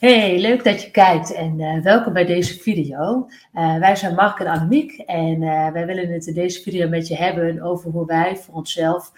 [0.00, 3.28] Hey, leuk dat je kijkt en uh, welkom bij deze video.
[3.54, 7.08] Uh, wij zijn Mark en Annemiek en uh, wij willen het in deze video met
[7.08, 9.12] je hebben over hoe wij voor onszelf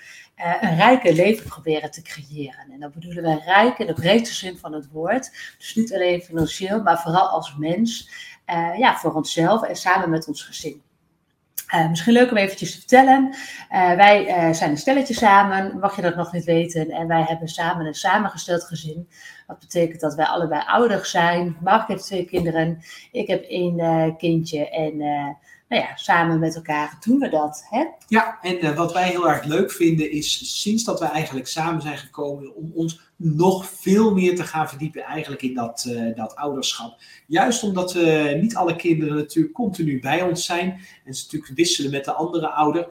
[0.61, 2.71] een rijke leven proberen te creëren.
[2.73, 5.31] En dan bedoelen wij rijk in de breedste zin van het woord.
[5.59, 8.11] Dus niet alleen financieel, maar vooral als mens.
[8.77, 10.83] ja, voor onszelf en samen met ons gezin.
[11.75, 13.35] Uh, misschien leuk om eventjes te vertellen.
[13.71, 16.91] Uh, wij uh, zijn een stelletje samen, mag je dat nog niet weten.
[16.91, 19.09] En wij hebben samen een samengesteld gezin.
[19.47, 21.57] Dat betekent dat wij allebei ouder zijn.
[21.61, 22.83] Mark heeft twee kinderen.
[23.13, 24.71] Ik heb één kindje.
[24.71, 25.03] En
[25.73, 27.67] nou ja, samen met elkaar doen we dat.
[27.71, 27.85] Hè?
[28.09, 31.99] Ja, en wat wij heel erg leuk vinden is sinds dat we eigenlijk samen zijn
[31.99, 37.01] gekomen om ons nog veel meer te gaan verdiepen eigenlijk in dat, uh, dat ouderschap.
[37.27, 41.91] Juist omdat uh, niet alle kinderen natuurlijk continu bij ons zijn en ze natuurlijk wisselen
[41.91, 42.89] met de andere ouder,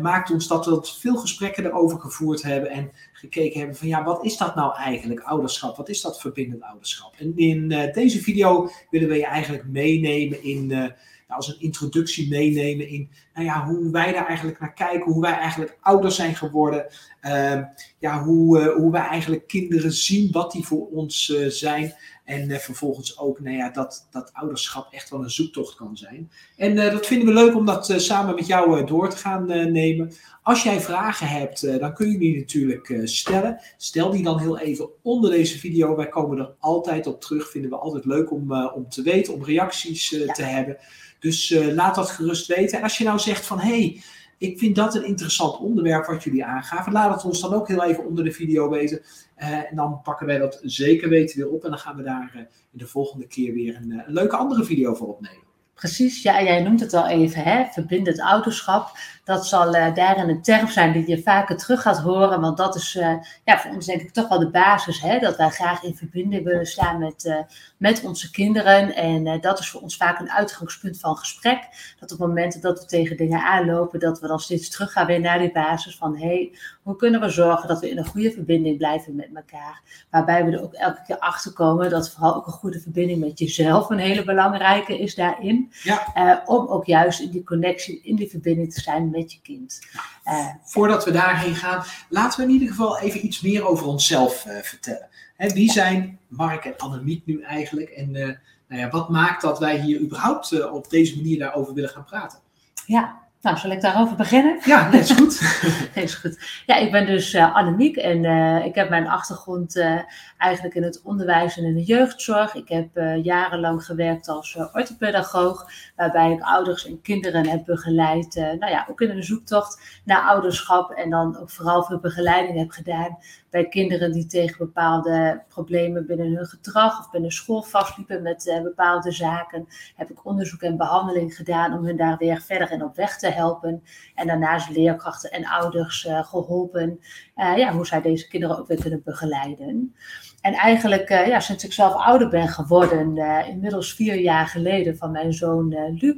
[0.00, 4.24] maakt ons dat we veel gesprekken erover gevoerd hebben en gekeken hebben van ja, wat
[4.24, 5.76] is dat nou eigenlijk, ouderschap?
[5.76, 7.14] Wat is dat verbindend ouderschap?
[7.18, 10.92] En in deze video willen we je eigenlijk meenemen in
[11.28, 15.32] als een introductie meenemen in nou ja, hoe wij daar eigenlijk naar kijken, hoe wij
[15.32, 16.86] eigenlijk ouder zijn geworden,
[17.22, 17.60] uh,
[17.98, 21.94] ja, hoe, uh, hoe wij eigenlijk kinderen zien, wat die voor ons uh, zijn.
[22.24, 26.30] En uh, vervolgens ook nou ja, dat, dat ouderschap echt wel een zoektocht kan zijn.
[26.56, 30.12] En dat vinden we leuk om dat samen met jou door te gaan nemen.
[30.42, 33.60] Als jij vragen hebt, dan kun je die natuurlijk stellen.
[33.76, 35.96] Stel die dan heel even onder deze video.
[35.96, 37.50] Wij komen er altijd op terug.
[37.50, 40.32] Vinden we altijd leuk om, om te weten, om reacties ja.
[40.32, 40.76] te hebben.
[41.24, 42.78] Dus uh, laat dat gerust weten.
[42.78, 44.02] En als je nou zegt van hé, hey,
[44.38, 47.84] ik vind dat een interessant onderwerp wat jullie aangaven, laat het ons dan ook heel
[47.84, 49.00] even onder de video weten.
[49.38, 51.64] Uh, en dan pakken wij dat zeker weten weer op.
[51.64, 54.94] En dan gaan we daar uh, de volgende keer weer een, een leuke andere video
[54.94, 55.42] voor opnemen.
[55.74, 57.64] Precies, ja, jij noemt het al even, hè?
[57.64, 58.90] verbindend ouderschap.
[59.24, 62.74] Dat zal uh, daarin een term zijn die je vaker terug gaat horen, want dat
[62.74, 65.18] is uh, ja, voor ons denk ik toch wel de basis, hè?
[65.18, 67.36] dat wij graag in verbinding willen staan met, uh,
[67.76, 68.94] met onze kinderen.
[68.94, 71.58] En dat is voor ons vaak een uitgangspunt van gesprek.
[72.00, 75.20] Dat op momenten dat we tegen dingen aanlopen, dat we dan steeds terug gaan weer
[75.20, 76.52] naar die basis van, hé, hey,
[76.82, 79.82] hoe kunnen we zorgen dat we in een goede verbinding blijven met elkaar?
[80.10, 83.38] Waarbij we er ook elke keer achter komen dat vooral ook een goede verbinding met
[83.38, 85.72] jezelf een hele belangrijke is daarin.
[85.82, 86.42] Ja.
[86.46, 89.80] om ook juist in die connectie, in die verbinding te zijn met je kind.
[90.24, 94.44] Uh, Voordat we daarheen gaan, laten we in ieder geval even iets meer over onszelf
[94.46, 95.08] uh, vertellen.
[95.36, 97.90] Hè, wie zijn Mark en Annemiek nu eigenlijk?
[97.90, 98.26] En uh,
[98.68, 102.38] nou ja, wat maakt dat wij hier überhaupt op deze manier daarover willen gaan praten?
[102.86, 104.58] Ja, nou, zal ik daarover beginnen?
[104.64, 105.40] Ja, dat is goed.
[106.04, 106.62] is goed.
[106.66, 110.00] Ja, ik ben dus uh, Annemiek en uh, ik heb mijn achtergrond uh,
[110.38, 112.54] eigenlijk in het onderwijs en in de jeugdzorg.
[112.54, 112.88] Ik heb
[113.22, 118.34] jarenlang gewerkt als orthopedagoog, waarbij ik ouders en kinderen heb begeleid.
[118.34, 122.70] nou ja, ook in een zoektocht naar ouderschap en dan ook vooral veel begeleiding heb
[122.70, 123.18] gedaan
[123.54, 129.12] bij kinderen die tegen bepaalde problemen binnen hun gedrag of binnen school vastliepen met bepaalde
[129.12, 129.66] zaken.
[129.96, 133.28] Heb ik onderzoek en behandeling gedaan om hun daar weer verder in op weg te
[133.28, 133.82] helpen.
[134.14, 137.00] En daarnaast leerkrachten en ouders uh, geholpen.
[137.36, 139.94] Uh, ja, hoe zij deze kinderen ook weer kunnen begeleiden.
[140.40, 143.16] En eigenlijk, ja, sinds ik zelf ouder ben geworden,
[143.46, 146.16] inmiddels vier jaar geleden van mijn zoon Luc,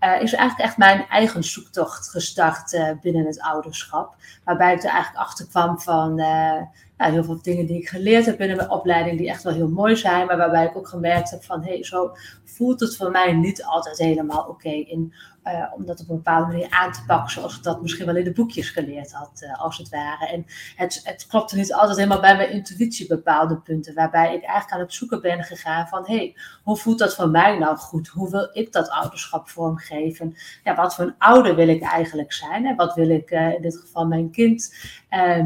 [0.00, 4.14] is eigenlijk echt mijn eigen zoektocht gestart binnen het ouderschap.
[4.44, 8.36] Waarbij ik er eigenlijk achter kwam van nou, heel veel dingen die ik geleerd heb
[8.36, 11.44] binnen mijn opleiding, die echt wel heel mooi zijn, maar waarbij ik ook gemerkt heb
[11.44, 12.12] van, hé, hey, zo
[12.44, 15.14] voelt het voor mij niet altijd helemaal oké in
[15.44, 18.16] uh, om dat op een bepaalde manier aan te pakken, zoals ik dat misschien wel
[18.16, 20.26] in de boekjes geleerd had, uh, als het ware.
[20.26, 20.46] En
[20.76, 24.80] het, het klopte niet altijd helemaal bij mijn intuïtie bepaalde punten, waarbij ik eigenlijk aan
[24.80, 28.08] het zoeken ben gegaan van, hé, hey, hoe voelt dat voor mij nou goed?
[28.08, 30.36] Hoe wil ik dat ouderschap vormgeven?
[30.64, 32.66] Ja, wat voor een ouder wil ik eigenlijk zijn?
[32.66, 34.74] En wat wil ik uh, in dit geval mijn kind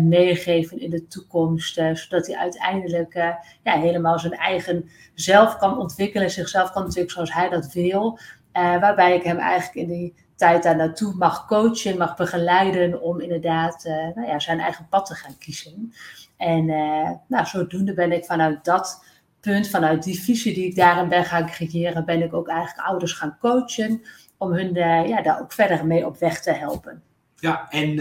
[0.01, 3.15] meegeven in de toekomst, zodat hij uiteindelijk
[3.63, 8.19] ja, helemaal zijn eigen zelf kan ontwikkelen, zichzelf kan ontwikkelen zoals hij dat wil.
[8.57, 13.21] Uh, waarbij ik hem eigenlijk in die tijd daar naartoe mag coachen, mag begeleiden om
[13.21, 15.93] inderdaad uh, nou ja, zijn eigen pad te gaan kiezen.
[16.37, 19.05] En uh, nou, zodoende ben ik vanuit dat
[19.41, 23.13] punt, vanuit die visie die ik daarin ben gaan creëren, ben ik ook eigenlijk ouders
[23.13, 24.03] gaan coachen
[24.39, 24.75] om hun
[25.09, 27.03] ja, daar ook verder mee op weg te helpen.
[27.37, 27.99] Ja, en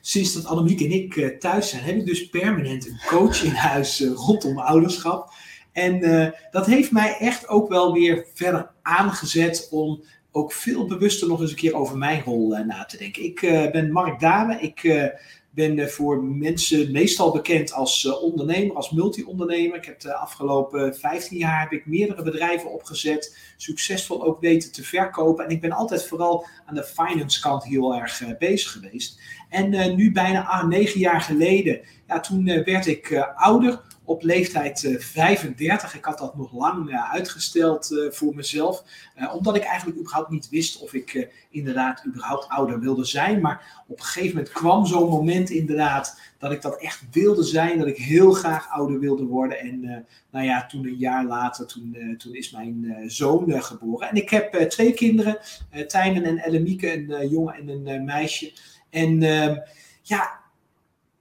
[0.00, 4.00] sinds dat Annemiek en ik thuis zijn, heb ik dus permanent een coach in huis
[4.14, 5.32] rondom ouderschap.
[5.74, 11.28] En uh, dat heeft mij echt ook wel weer verder aangezet om ook veel bewuster
[11.28, 13.24] nog eens een keer over mijn rol uh, na te denken.
[13.24, 14.60] Ik uh, ben Mark Dame.
[14.60, 15.10] Ik
[15.50, 19.76] ben voor mensen meestal bekend als ondernemer, als multi-ondernemer.
[19.76, 24.84] Ik heb de afgelopen 15 jaar heb ik meerdere bedrijven opgezet, succesvol ook weten te
[24.84, 25.44] verkopen.
[25.44, 29.20] En ik ben altijd vooral aan de finance kant heel erg bezig geweest.
[29.48, 35.94] En nu bijna ah, negen jaar geleden, ja, toen werd ik ouder op leeftijd 35.
[35.94, 38.84] Ik had dat nog lang uitgesteld voor mezelf.
[39.32, 43.40] omdat ik eigenlijk überhaupt niet wist of ik inderdaad überhaupt ouder wilde zijn.
[43.40, 47.78] Maar op een gegeven moment kwam zo'n moment inderdaad dat ik dat echt wilde zijn.
[47.78, 49.58] Dat ik heel graag ouder wilde worden.
[49.58, 54.08] En nou ja, toen een jaar later, toen, toen is mijn zoon geboren.
[54.08, 55.38] En ik heb twee kinderen,
[55.86, 58.52] Tijmen en Ellemieke, een jongen en een meisje.
[58.90, 59.56] En ehm,
[60.02, 60.43] ja,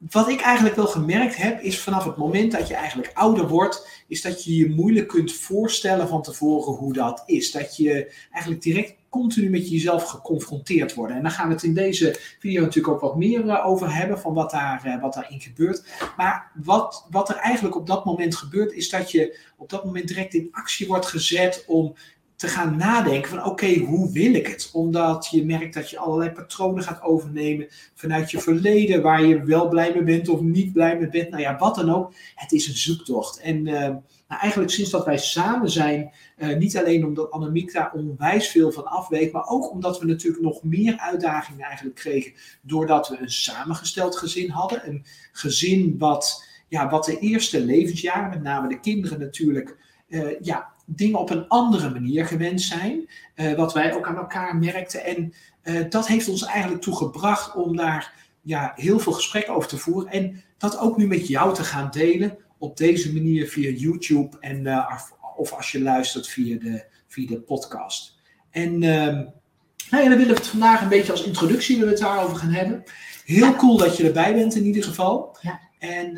[0.09, 4.03] wat ik eigenlijk wel gemerkt heb, is vanaf het moment dat je eigenlijk ouder wordt,
[4.07, 7.51] is dat je je moeilijk kunt voorstellen van tevoren hoe dat is.
[7.51, 11.13] Dat je eigenlijk direct continu met jezelf geconfronteerd wordt.
[11.13, 14.19] En daar gaan we het in deze video natuurlijk ook wat meer eh, over hebben,
[14.19, 15.83] van wat, daar, uh, wat daarin gebeurt.
[16.17, 20.07] Maar wat, wat er eigenlijk op dat moment gebeurt, is dat je op dat moment
[20.07, 21.95] direct in actie wordt gezet om
[22.43, 24.69] te gaan nadenken van oké, hoe wil ik het?
[24.73, 29.67] Omdat je merkt dat je allerlei patronen gaat overnemen vanuit je verleden, waar je wel
[29.67, 31.29] blij mee bent of niet blij mee bent.
[31.29, 32.13] Nou ja, wat dan ook.
[32.35, 33.39] Het is een zoektocht.
[33.39, 37.91] En uh, nou, eigenlijk sinds dat wij samen zijn, uh, niet alleen omdat Annemiek daar
[37.93, 43.09] onwijs veel van afweet, maar ook omdat we natuurlijk nog meer uitdagingen eigenlijk kregen, doordat
[43.09, 44.87] we een samengesteld gezin hadden.
[44.87, 50.72] Een gezin wat, ja, wat de eerste levensjaren, met name de kinderen natuurlijk, uh, ja,
[50.85, 53.09] dingen op een andere manier gewend zijn.
[53.35, 55.05] Uh, wat wij ook aan elkaar merkten.
[55.05, 55.33] En
[55.63, 60.11] uh, dat heeft ons eigenlijk toegebracht om daar ja, heel veel gesprekken over te voeren.
[60.11, 62.37] En dat ook nu met jou te gaan delen.
[62.57, 64.37] Op deze manier via YouTube.
[64.39, 64.99] En, uh,
[65.35, 68.15] of als je luistert via de, via de podcast.
[68.49, 69.15] En ehm,
[69.89, 72.37] nou ja, dan willen we het vandaag een beetje als introductie willen we het daarover
[72.37, 72.83] gaan hebben.
[73.25, 75.37] Heel cool dat je erbij bent in ieder geval.
[75.41, 75.59] Ja.
[75.79, 76.17] En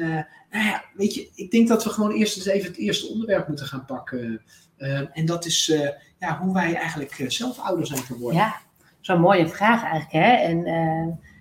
[0.55, 3.47] nou ja, weet je, ik denk dat we gewoon eerst eens even het eerste onderwerp
[3.47, 4.41] moeten gaan pakken.
[4.77, 8.39] Uh, en dat is uh, ja, hoe wij eigenlijk uh, zelf ouder zijn geworden.
[8.39, 8.55] Ja,
[9.01, 10.11] zo'n mooie vraag eigenlijk.
[10.11, 10.33] Hè?
[10.33, 11.34] En het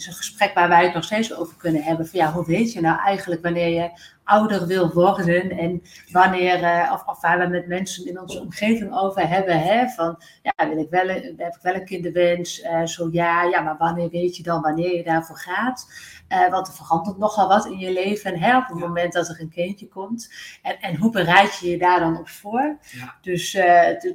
[0.00, 2.06] is een gesprek waar wij het nog steeds over kunnen hebben.
[2.06, 3.90] Van ja, hoe weet je nou eigenlijk wanneer je
[4.24, 9.28] ouder wil worden en wanneer, of, of, waar we met mensen in onze omgeving over
[9.28, 13.42] hebben, hè, van ja, wil ik wel, heb ik wel een kinderwens, uh, zo ja,
[13.42, 15.86] ja, maar wanneer weet je dan wanneer je daarvoor gaat?
[16.28, 18.86] Uh, want er verandert nogal wat in je leven hè, op het ja.
[18.86, 20.32] moment dat er een kindje komt.
[20.62, 22.78] En, en hoe bereid je je daar dan op voor?
[22.80, 23.14] Ja.
[23.20, 23.58] Dus,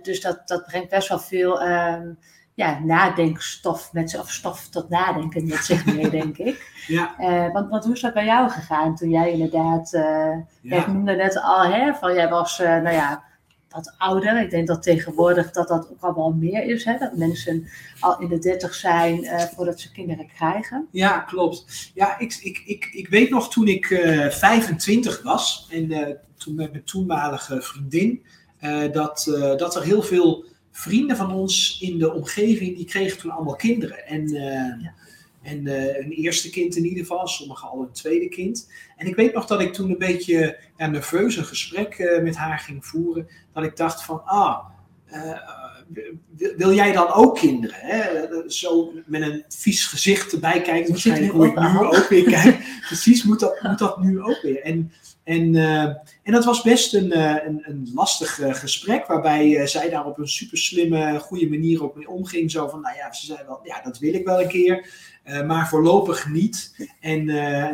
[0.01, 2.17] dus dat, dat brengt best wel veel um,
[2.55, 6.73] ja, nadenkstof met zich, of stof tot nadenken met zich mee, denk ik.
[6.87, 7.15] Ja.
[7.19, 10.01] Uh, want, want hoe is dat bij jou gegaan toen jij inderdaad, uh,
[10.61, 10.77] ja.
[10.77, 13.23] ik noemde net al, hè, van jij was, uh, nou ja,
[13.69, 14.41] wat ouder.
[14.41, 17.67] Ik denk dat tegenwoordig dat dat ook al wel meer is, hè, dat mensen
[17.99, 19.25] al in de dertig zijn
[19.55, 20.87] voordat ze kinderen krijgen.
[20.91, 21.91] Ja, klopt.
[21.93, 23.85] Ja, ik, ik, ik, ik weet nog toen ik
[24.29, 28.25] 25 was en toen met mijn toenmalige vriendin,
[28.91, 29.23] dat,
[29.57, 30.45] dat er heel veel
[30.77, 34.07] vrienden van ons in de omgeving, die kregen toen allemaal kinderen.
[34.07, 34.93] En, uh, ja.
[35.41, 38.71] en uh, een eerste kind in ieder geval, sommigen al een tweede kind.
[38.97, 42.35] En ik weet nog dat ik toen een beetje ja, nerveus een gesprek uh, met
[42.35, 43.27] haar ging voeren.
[43.53, 44.65] Dat ik dacht van, ah,
[46.57, 47.77] wil jij dan ook kinderen?
[47.79, 48.27] Hè?
[48.47, 52.57] Zo met een vies gezicht erbij kijken, waarschijnlijk hoe ik nu ook weer kijk.
[52.87, 54.61] Precies, moet dat, moet dat nu ook weer.
[54.61, 54.91] En
[55.25, 55.83] en, uh,
[56.23, 60.17] en dat was best een, uh, een, een lastig uh, gesprek, waarbij zij daar op
[60.17, 62.51] een super slimme, goede manier ook mee omging.
[62.51, 64.89] Zo van, nou ja, ze zei wel, ja, dat wil ik wel een keer,
[65.45, 66.87] maar voorlopig niet.
[66.99, 67.27] En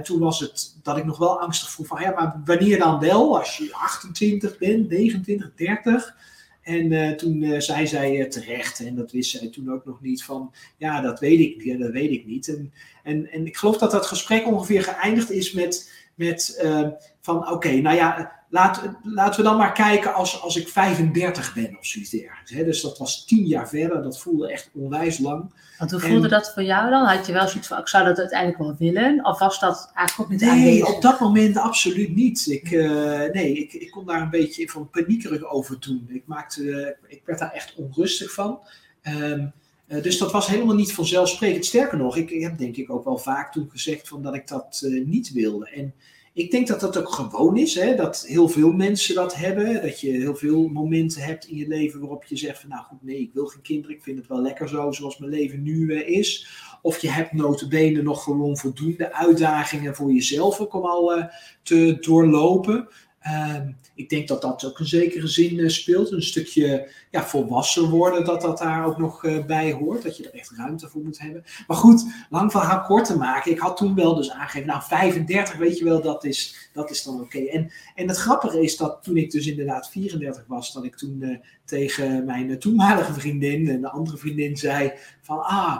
[0.04, 3.38] toen was het dat ik nog wel angstig vroeg van, ja, maar wanneer dan wel?
[3.38, 6.16] Als je 28 bent, 29, 30?
[6.62, 11.02] En toen zei zij terecht, en dat wist zij toen ook nog niet, van ja,
[11.02, 12.48] dat weet ik, ja, dat weet ik niet.
[12.48, 16.88] En, en, en ik geloof dat dat gesprek ongeveer geëindigd is met met uh,
[17.22, 21.54] van oké, okay, nou ja, laat, laten we dan maar kijken als, als ik 35
[21.54, 22.52] ben of zoiets dergelijks.
[22.52, 22.64] Hè?
[22.64, 25.54] Dus dat was tien jaar verder, dat voelde echt onwijs lang.
[25.78, 27.06] Want hoe voelde en, dat voor jou dan?
[27.06, 29.26] Had je wel zoiets van, ik zou dat uiteindelijk wel willen?
[29.26, 32.48] Of was dat eigenlijk ook niet Nee, op dat moment absoluut niet.
[32.48, 36.06] Ik, uh, nee, ik, ik kon daar een beetje van paniekerig over doen.
[36.10, 38.60] Ik, maakte, uh, ik werd daar echt onrustig van.
[39.04, 39.54] Um,
[39.92, 41.66] uh, dus dat was helemaal niet vanzelfsprekend.
[41.66, 44.82] Sterker nog, ik, heb denk ik ook wel vaak toen gezegd van dat ik dat
[44.86, 45.70] uh, niet wilde.
[45.70, 45.94] En
[46.34, 47.96] ik denk dat dat ook gewoon is, hè?
[47.96, 49.82] dat heel veel mensen dat hebben.
[49.82, 53.04] Dat je heel veel momenten hebt in je leven waarop je zegt van nou goed,
[53.04, 53.96] nee, ik wil geen kinderen.
[53.96, 56.48] Ik vind het wel lekker zo zoals mijn leven nu uh, is.
[56.82, 61.30] Of je hebt notabene nog gewoon voldoende uitdagingen voor jezelf ook om al
[61.64, 62.88] te doorlopen.
[63.28, 66.12] Um, ik denk dat dat ook een zekere zin uh, speelt.
[66.12, 70.04] Een stukje ja, volwassen worden, dat dat daar ook nog uh, bij hoort.
[70.04, 71.44] Dat je er echt ruimte voor moet hebben.
[71.68, 73.52] Maar goed, lang verhaal kort te maken.
[73.52, 77.04] Ik had toen wel dus aangegeven, nou 35 weet je wel, dat is, dat is
[77.04, 77.40] dan oké.
[77.40, 81.18] En, en het grappige is dat toen ik dus inderdaad 34 was, dat ik toen
[81.20, 85.78] uh, tegen mijn toenmalige vriendin en de andere vriendin zei van, ah,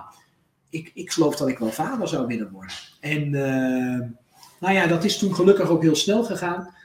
[0.70, 2.76] ik, ik geloof dat ik wel vader zou willen worden.
[3.00, 3.30] En
[4.60, 6.80] nou ja, dat is toen gelukkig ook heel snel gegaan.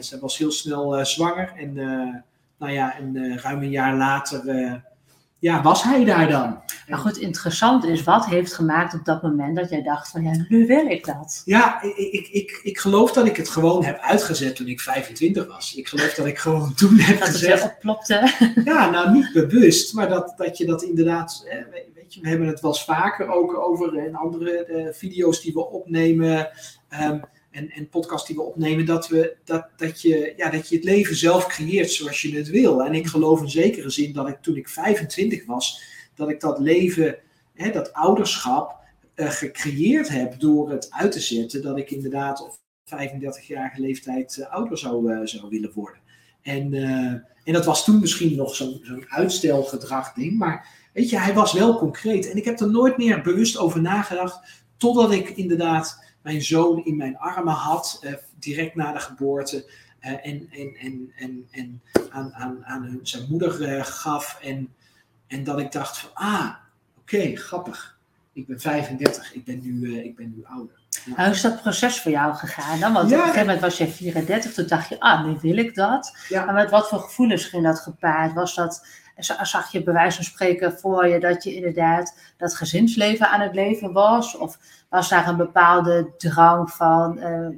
[0.00, 1.74] Ze was heel snel zwanger en
[2.58, 4.42] nou ja, en ruim een jaar later
[5.38, 6.62] ja, was hij daar dan?
[6.88, 10.44] Maar goed, interessant is, wat heeft gemaakt op dat moment dat jij dacht van, ja,
[10.48, 11.42] nu wil ik dat?
[11.44, 15.46] Ja, ik, ik, ik, ik geloof dat ik het gewoon heb uitgezet toen ik 25
[15.46, 15.74] was.
[15.74, 17.74] Ik geloof dat ik gewoon toen heb dat gezegd...
[17.82, 18.32] Dat.
[18.64, 21.46] Ja, nou niet bewust, maar dat, dat je dat inderdaad...
[21.94, 25.52] Weet je, we hebben het wel eens vaker ook over in andere uh, video's die
[25.52, 26.48] we opnemen...
[27.00, 27.22] Um,
[27.56, 30.84] en, en podcast die we opnemen, dat, we, dat, dat, je, ja, dat je het
[30.84, 32.84] leven zelf creëert zoals je het wil.
[32.84, 35.82] En ik geloof in zekere zin dat ik toen ik 25 was,
[36.14, 37.18] dat ik dat leven,
[37.54, 38.76] hè, dat ouderschap,
[39.14, 41.62] uh, gecreëerd heb door het uit te zetten.
[41.62, 46.00] Dat ik inderdaad op 35-jarige leeftijd uh, ouder zou, uh, zou willen worden.
[46.42, 46.74] En,
[47.44, 51.52] en dat was toen misschien nog zo'n zo'n uitstelgedrag ding, maar weet je, hij was
[51.52, 52.30] wel concreet.
[52.30, 56.96] En ik heb er nooit meer bewust over nagedacht, totdat ik inderdaad mijn zoon in
[56.96, 59.70] mijn armen had, uh, direct na de geboorte.
[60.00, 64.38] Uh, en en, en, en, en aan, aan, aan hun, zijn moeder uh, gaf.
[64.42, 64.74] En,
[65.26, 66.50] en dat ik dacht van, ah,
[66.98, 67.98] oké, okay, grappig.
[68.32, 70.80] Ik ben 35, ik ben nu, ik ben nu ouder.
[71.04, 71.24] Ja.
[71.24, 72.92] Hoe is dat proces voor jou gegaan dan?
[72.92, 75.56] Want ja, op een gegeven moment was je 34, toen dacht je, ah, nu wil
[75.56, 76.16] ik dat.
[76.28, 76.44] Ja.
[76.44, 78.32] Maar met wat voor gevoelens ging dat gepaard?
[78.32, 78.86] Was dat,
[79.24, 83.54] zag je bij wijze van spreken voor je dat je inderdaad dat gezinsleven aan het
[83.54, 84.36] leven was?
[84.36, 84.58] Of
[84.88, 87.48] was daar een bepaalde drang van, uh,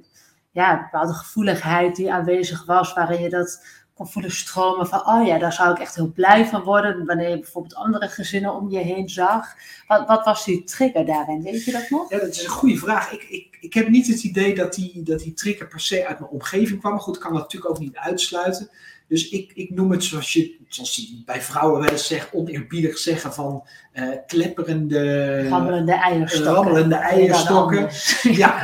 [0.51, 3.63] ja, een bepaalde gevoeligheid die aanwezig was, waarin je dat
[3.99, 7.29] kon voelen stromen van, oh ja, daar zou ik echt heel blij van worden, wanneer
[7.29, 9.55] je bijvoorbeeld andere gezinnen om je heen zag.
[9.87, 11.43] Wat, wat was die trigger daarin?
[11.43, 12.11] Weet je dat nog?
[12.11, 13.13] Ja, dat is een goede vraag.
[13.13, 16.19] Ik, ik, ik heb niet het idee dat die, dat die trigger per se uit
[16.19, 16.93] mijn omgeving kwam.
[16.93, 18.71] Maar goed, ik kan dat natuurlijk ook niet uitsluiten.
[19.09, 22.99] Dus ik, ik noem het zoals je, zoals je bij vrouwen wel eens zegt, oneerbiedig
[22.99, 25.49] zeggen van uh, klepperende...
[25.49, 26.55] Rammelende eierstokken.
[26.55, 27.89] Rammelende eierstokken.
[28.43, 28.63] Ja.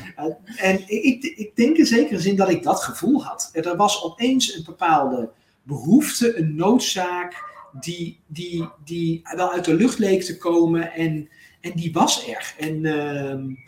[0.56, 3.50] en ik, ik denk in zekere zin dat ik dat gevoel had.
[3.52, 5.30] Er was opeens een bepaalde
[5.62, 7.34] behoefte, een noodzaak,
[7.80, 11.28] die, die, die wel uit de lucht leek te komen en,
[11.60, 12.54] en die was er.
[12.58, 12.84] En...
[12.84, 13.58] Uh,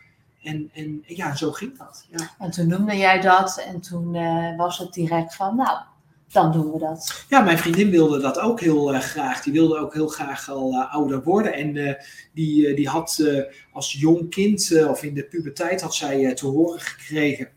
[0.42, 2.06] en, en ja, zo ging dat.
[2.10, 2.30] Ja.
[2.38, 5.78] En toen noemde jij dat en toen uh, was het direct van, nou,
[6.32, 7.24] dan doen we dat.
[7.28, 9.42] Ja, mijn vriendin wilde dat ook heel uh, graag.
[9.42, 11.52] Die wilde ook heel graag al uh, ouder worden.
[11.54, 11.92] En uh,
[12.34, 13.24] die, die had
[13.72, 17.48] als jong kind, of in de puberteit, had zij te horen gekregen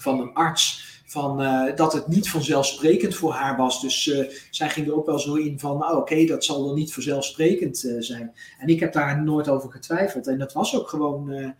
[0.00, 0.86] van een arts.
[1.06, 1.38] Van,
[1.76, 3.80] dat het niet vanzelfsprekend voor haar was.
[3.80, 4.02] Dus
[4.50, 7.96] zij ging er ook wel zo in van, oh, oké, dat zal wel niet vanzelfsprekend
[7.98, 8.32] zijn.
[8.58, 10.26] En ik heb daar nooit over getwijfeld.
[10.26, 11.54] En dat was ook gewoon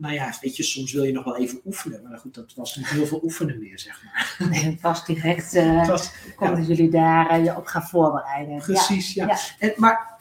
[0.00, 2.02] nou ja, weet je, soms wil je nog wel even oefenen.
[2.08, 4.36] Maar goed, dat was niet heel veel oefenen meer, zeg maar.
[4.50, 8.56] Nee, het was direct, uh, het was, konden jullie daar uh, je op gaan voorbereiden.
[8.56, 9.26] Precies, ja.
[9.26, 9.38] ja.
[9.58, 10.18] En, maar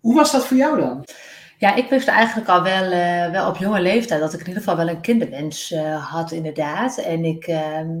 [0.00, 1.04] hoe was dat voor jou dan?
[1.58, 4.62] Ja, ik wist eigenlijk al wel, uh, wel op jonge leeftijd dat ik in ieder
[4.62, 6.98] geval wel een kinderwens had, inderdaad.
[6.98, 7.46] En ik...
[7.46, 7.96] Ehm,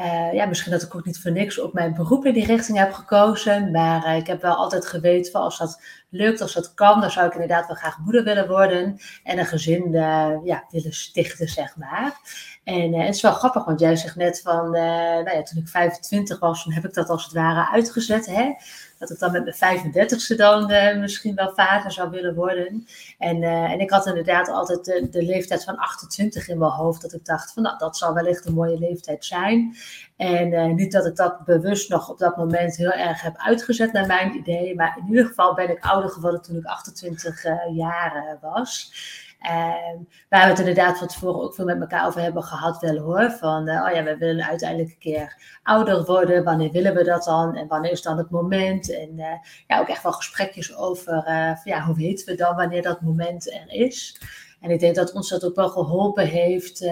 [0.00, 2.78] uh, ja, misschien dat ik ook niet voor niks op mijn beroep in die richting
[2.78, 3.70] heb gekozen.
[3.70, 7.10] Maar uh, ik heb wel altijd geweten van als dat lukt, als dat kan, dan
[7.10, 8.98] zou ik inderdaad wel graag moeder willen worden.
[9.24, 12.20] En een gezin uh, ja, willen stichten, zeg maar.
[12.64, 16.38] En het is wel grappig, want jij zegt net van, nou ja, toen ik 25
[16.38, 18.26] was, toen heb ik dat als het ware uitgezet.
[18.26, 18.52] Hè?
[19.00, 22.86] Dat ik dan met mijn 35ste dan uh, misschien wel vader zou willen worden.
[23.18, 27.02] En, uh, en ik had inderdaad altijd de, de, leeftijd van 28 in mijn hoofd.
[27.02, 29.76] Dat ik dacht van nou, dat zal wellicht een mooie leeftijd zijn.
[30.16, 33.92] En uh, niet dat ik dat bewust nog op dat moment heel erg heb uitgezet
[33.92, 34.74] naar mijn idee.
[34.74, 37.42] Maar in ieder geval ben ik ouder geworden toen ik 28
[37.72, 38.92] jaar was.
[39.40, 42.96] En waar we het inderdaad van tevoren ook veel met elkaar over hebben gehad, wel
[42.96, 43.30] hoor.
[43.30, 46.44] Van, uh, oh ja, we willen uiteindelijk een keer ouder worden.
[46.44, 47.56] Wanneer willen we dat dan?
[47.56, 48.94] En wanneer is dan het moment?
[48.94, 49.26] En uh,
[49.66, 51.22] ja, ook echt wel gesprekjes over,
[51.62, 54.20] van, ja, hoe weten we dan wanneer dat moment er is?
[54.60, 56.90] En ik denk dat ons dat ook wel geholpen heeft,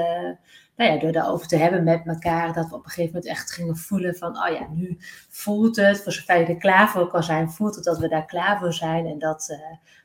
[0.78, 2.52] nou ja, door daarover te hebben met elkaar.
[2.52, 6.02] Dat we op een gegeven moment echt gingen voelen van, oh ja, nu voelt het,
[6.02, 8.72] voor zover je er klaar voor kan zijn, voelt het dat we daar klaar voor
[8.72, 9.06] zijn.
[9.06, 9.58] En dat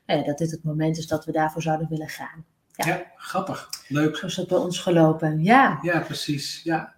[0.06, 2.44] nou ja, dat dit het moment is dat we daarvoor zouden willen gaan.
[2.72, 3.70] Ja, ja grappig.
[3.88, 4.16] Leuk.
[4.16, 5.42] Zo is het bij ons gelopen.
[5.42, 6.60] Ja, ja precies.
[6.64, 6.94] Ja.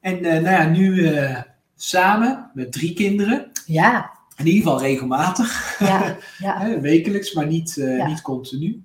[0.00, 1.40] En uh, nou ja, nu uh,
[1.76, 3.50] samen met drie kinderen.
[3.66, 4.10] Ja.
[4.36, 5.78] In ieder geval regelmatig.
[5.78, 6.80] Ja, ja.
[6.80, 8.84] Wekelijks, maar niet, uh, niet continu.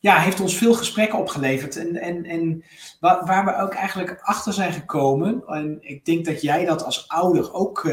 [0.00, 1.76] Ja, heeft ons veel gesprekken opgeleverd.
[1.76, 2.64] En, en, en
[3.00, 5.42] waar, waar, we ook eigenlijk achter zijn gekomen.
[5.46, 7.84] En ik denk dat jij dat als ouder ook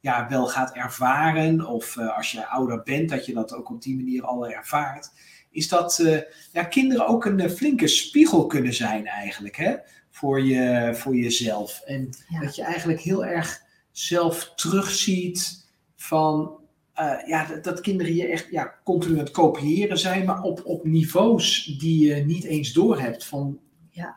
[0.00, 3.82] ja, wel gaat ervaren, of uh, als je ouder bent, dat je dat ook op
[3.82, 5.10] die manier al ervaart,
[5.50, 6.20] is dat uh,
[6.52, 9.76] ja, kinderen ook een flinke spiegel kunnen zijn eigenlijk, hè,
[10.10, 11.80] voor, je, voor jezelf.
[11.84, 12.40] En ja.
[12.40, 16.59] dat je eigenlijk heel erg zelf terugziet van
[17.00, 20.60] eh, ja, dat, dat, kinderen je echt ja, continu aan het kopiëren zijn, maar op,
[20.64, 23.26] op niveaus die je niet eens doorhebt.
[23.26, 23.58] Van,
[23.90, 24.16] ja.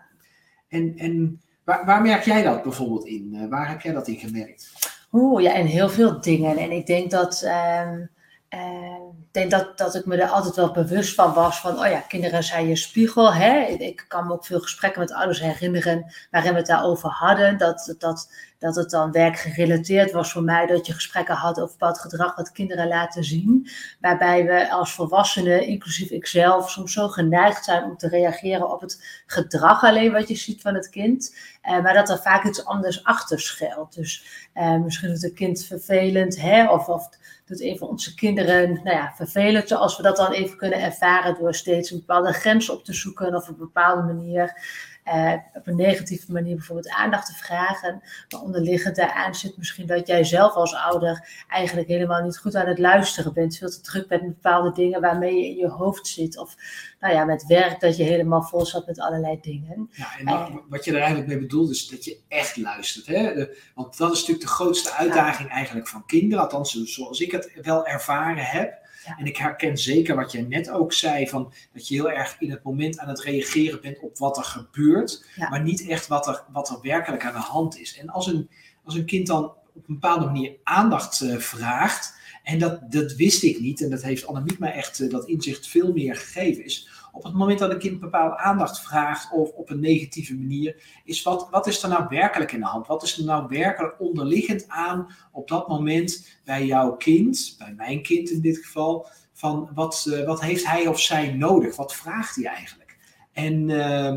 [0.67, 3.29] En, en waar, waar merk jij dat bijvoorbeeld in?
[3.33, 4.71] Uh, waar heb jij dat in gemerkt?
[5.11, 6.57] Oeh, ja, in heel veel dingen.
[6.57, 7.43] En ik denk dat.
[7.43, 8.11] Um,
[9.33, 11.99] ik denk dat, dat ik me er altijd wel bewust van was van, oh ja,
[11.99, 13.33] kinderen zijn je spiegel.
[13.33, 13.59] Hè?
[13.61, 17.57] Ik kan me ook veel gesprekken met ouders herinneren waarin we het daarover hadden.
[17.57, 21.99] Dat, dat, dat het dan werkgerelateerd was voor mij, dat je gesprekken had over bepaald
[21.99, 23.69] gedrag wat kinderen laten zien.
[23.99, 29.23] Waarbij we als volwassenen, inclusief ikzelf, soms zo geneigd zijn om te reageren op het
[29.25, 31.35] gedrag alleen wat je ziet van het kind.
[31.61, 33.95] Eh, maar dat er vaak iets anders achter schuilt.
[33.95, 36.69] Dus eh, misschien is het kind vervelend, hè?
[36.69, 37.09] Of, of
[37.45, 41.35] doet een van onze kinderen nou ja, vervelend, zoals we dat dan even kunnen ervaren
[41.39, 44.53] door steeds een bepaalde grens op te zoeken of op een bepaalde manier
[45.07, 48.01] uh, op een negatieve manier bijvoorbeeld aandacht te vragen.
[48.29, 52.67] Maar onderliggend daaraan zit misschien dat jij zelf als ouder eigenlijk helemaal niet goed aan
[52.67, 53.57] het luisteren bent.
[53.57, 56.37] Veel te druk bent met bepaalde dingen waarmee je in je hoofd zit.
[56.37, 56.55] Of
[56.99, 59.89] nou ja, met werk dat je helemaal vol zat met allerlei dingen.
[59.91, 63.05] Ja, en wat, uh, wat je er eigenlijk mee bedoelt is dat je echt luistert.
[63.05, 63.33] Hè?
[63.33, 66.43] De, want dat is natuurlijk de grootste uitdaging eigenlijk van kinderen.
[66.43, 68.82] Althans, zoals ik het wel ervaren heb
[69.17, 72.51] en ik herken zeker wat jij net ook zei, van dat je heel erg in
[72.51, 76.43] het moment aan het reageren bent op wat er gebeurt, maar niet echt wat er,
[76.51, 77.97] wat er werkelijk aan de hand is.
[77.97, 78.49] En als een,
[78.83, 79.43] als een kind dan
[79.75, 84.01] op een bepaalde manier aandacht uh, vraagt, en dat, dat wist ik niet, en dat
[84.01, 87.71] heeft Annemiek mij echt uh, dat inzicht veel meer gegeven, is op het moment dat
[87.71, 91.89] een kind bepaalde aandacht vraagt of op een negatieve manier, is wat, wat is er
[91.89, 92.87] nou werkelijk in de hand?
[92.87, 98.01] Wat is er nou werkelijk onderliggend aan op dat moment bij jouw kind, bij mijn
[98.01, 101.75] kind in dit geval, van wat, uh, wat heeft hij of zij nodig?
[101.75, 102.97] Wat vraagt hij eigenlijk?
[103.31, 104.07] En, uh,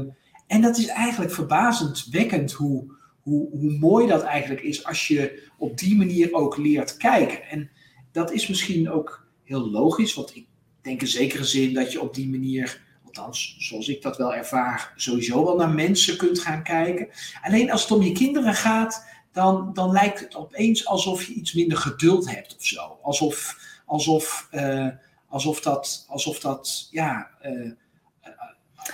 [0.47, 5.79] en dat is eigenlijk verbazendwekkend hoe, hoe, hoe mooi dat eigenlijk is als je op
[5.79, 7.43] die manier ook leert kijken.
[7.43, 7.71] En
[8.13, 10.47] dat is misschien ook heel logisch, want ik
[10.83, 12.85] denk in zekere zin dat je op die manier
[13.19, 17.09] althans zoals ik dat wel ervaar, sowieso wel naar mensen kunt gaan kijken.
[17.43, 21.53] Alleen als het om je kinderen gaat, dan, dan lijkt het opeens alsof je iets
[21.53, 22.99] minder geduld hebt of zo.
[23.03, 24.89] Alsof, alsof, uh,
[25.29, 27.71] alsof dat, alsof dat, ja, uh,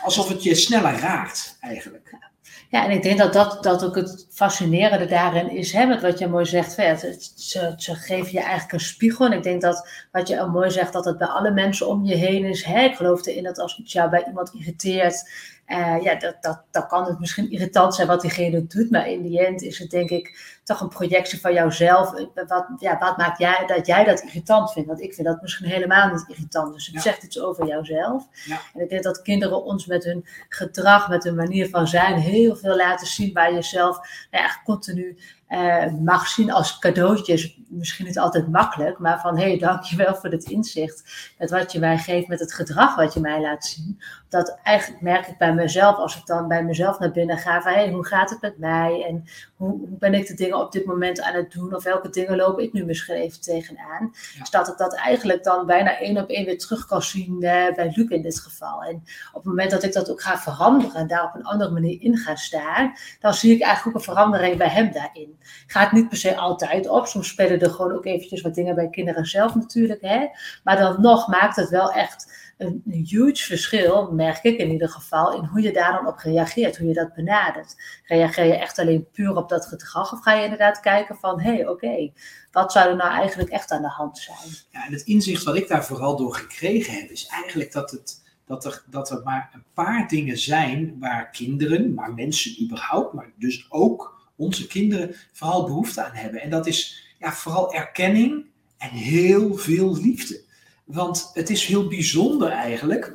[0.03, 2.31] alsof het je sneller raakt eigenlijk.
[2.73, 6.19] Ja, en ik denk dat dat, dat ook het fascinerende daarin is, hè, met wat
[6.19, 9.27] je mooi zegt, ze, ze geven je eigenlijk een spiegel.
[9.27, 12.15] En ik denk dat wat je mooi zegt, dat het bij alle mensen om je
[12.15, 12.65] heen is.
[12.65, 15.31] Hè, ik geloof erin dat als iets jou bij iemand irriteert,
[15.67, 19.23] uh, ja, dat, dat, dan kan het misschien irritant zijn wat diegene doet, maar in
[19.23, 22.11] die end is het denk ik toch een projectie van jouzelf.
[22.47, 24.89] Wat, ja, wat maakt jij dat jij dat irritant vindt?
[24.89, 26.75] Want ik vind dat misschien helemaal niet irritant.
[26.75, 28.27] Dus het zegt iets over jouzelf.
[28.45, 28.61] Ja.
[28.75, 32.57] En ik denk dat kinderen ons met hun gedrag, met hun manier van zijn, heel
[32.57, 33.97] veel laten zien waar je zelf
[34.31, 35.19] nou ja, continu
[35.53, 37.61] uh, mag zien als cadeautjes.
[37.69, 41.79] Misschien niet altijd makkelijk, maar van hé, hey, dankjewel voor het inzicht met wat je
[41.79, 44.01] mij geeft, met het gedrag wat je mij laat zien.
[44.29, 47.73] Dat eigenlijk merk ik bij mezelf, als ik dan bij mezelf naar binnen ga, van
[47.73, 49.25] hé, hey, hoe gaat het met mij en
[49.57, 52.37] hoe, hoe, ben ik de dingen op dit moment aan het doen of welke dingen
[52.37, 54.11] loop ik nu misschien even tegenaan.
[54.33, 54.41] Ja.
[54.41, 57.75] Dus dat ik dat eigenlijk dan bijna één op één weer terug kan zien uh,
[57.75, 58.83] bij Luc in dit geval.
[58.83, 58.95] En
[59.29, 62.01] op het moment dat ik dat ook ga veranderen en daar op een andere manier
[62.01, 65.41] in ga staan, dan zie ik eigenlijk ook een verandering bij hem daarin.
[65.67, 67.07] Gaat niet per se altijd op.
[67.07, 70.01] Soms spelen er gewoon ook eventjes wat dingen bij kinderen zelf natuurlijk.
[70.01, 70.27] Hè?
[70.65, 75.35] Maar dan nog maakt het wel echt een, huge verschil, merk ik in ieder geval,
[75.35, 77.75] in hoe je daar dan op reageert, hoe je dat benadert.
[78.05, 81.55] Reageer je echt alleen puur op dat gedrag of ga je inderdaad kijken van, hé,
[81.55, 82.13] hey, oké,
[82.51, 84.39] wat zou er nou eigenlijk echt aan de hand zijn?
[84.71, 88.21] Ja, en het inzicht wat ik daar vooral door gekregen heb, is eigenlijk dat het
[88.47, 93.33] dat er, dat er maar een paar dingen zijn waar kinderen, maar mensen überhaupt, maar
[93.37, 96.41] dus ook onze kinderen vooral behoefte aan hebben.
[96.41, 98.45] En dat is ja, vooral erkenning
[98.79, 100.41] en heel veel liefde.
[100.85, 103.13] Want het is heel bijzonder eigenlijk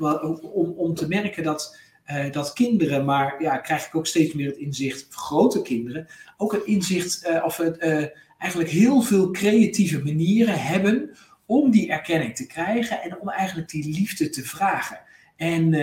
[0.53, 1.77] om, om te merken dat,
[2.11, 6.51] uh, dat kinderen, maar ja, krijg ik ook steeds meer het inzicht, grote kinderen, ook
[6.51, 8.05] het inzicht uh, of het, uh,
[8.37, 13.93] eigenlijk heel veel creatieve manieren hebben om die erkenning te krijgen en om eigenlijk die
[13.93, 14.99] liefde te vragen.
[15.35, 15.73] En,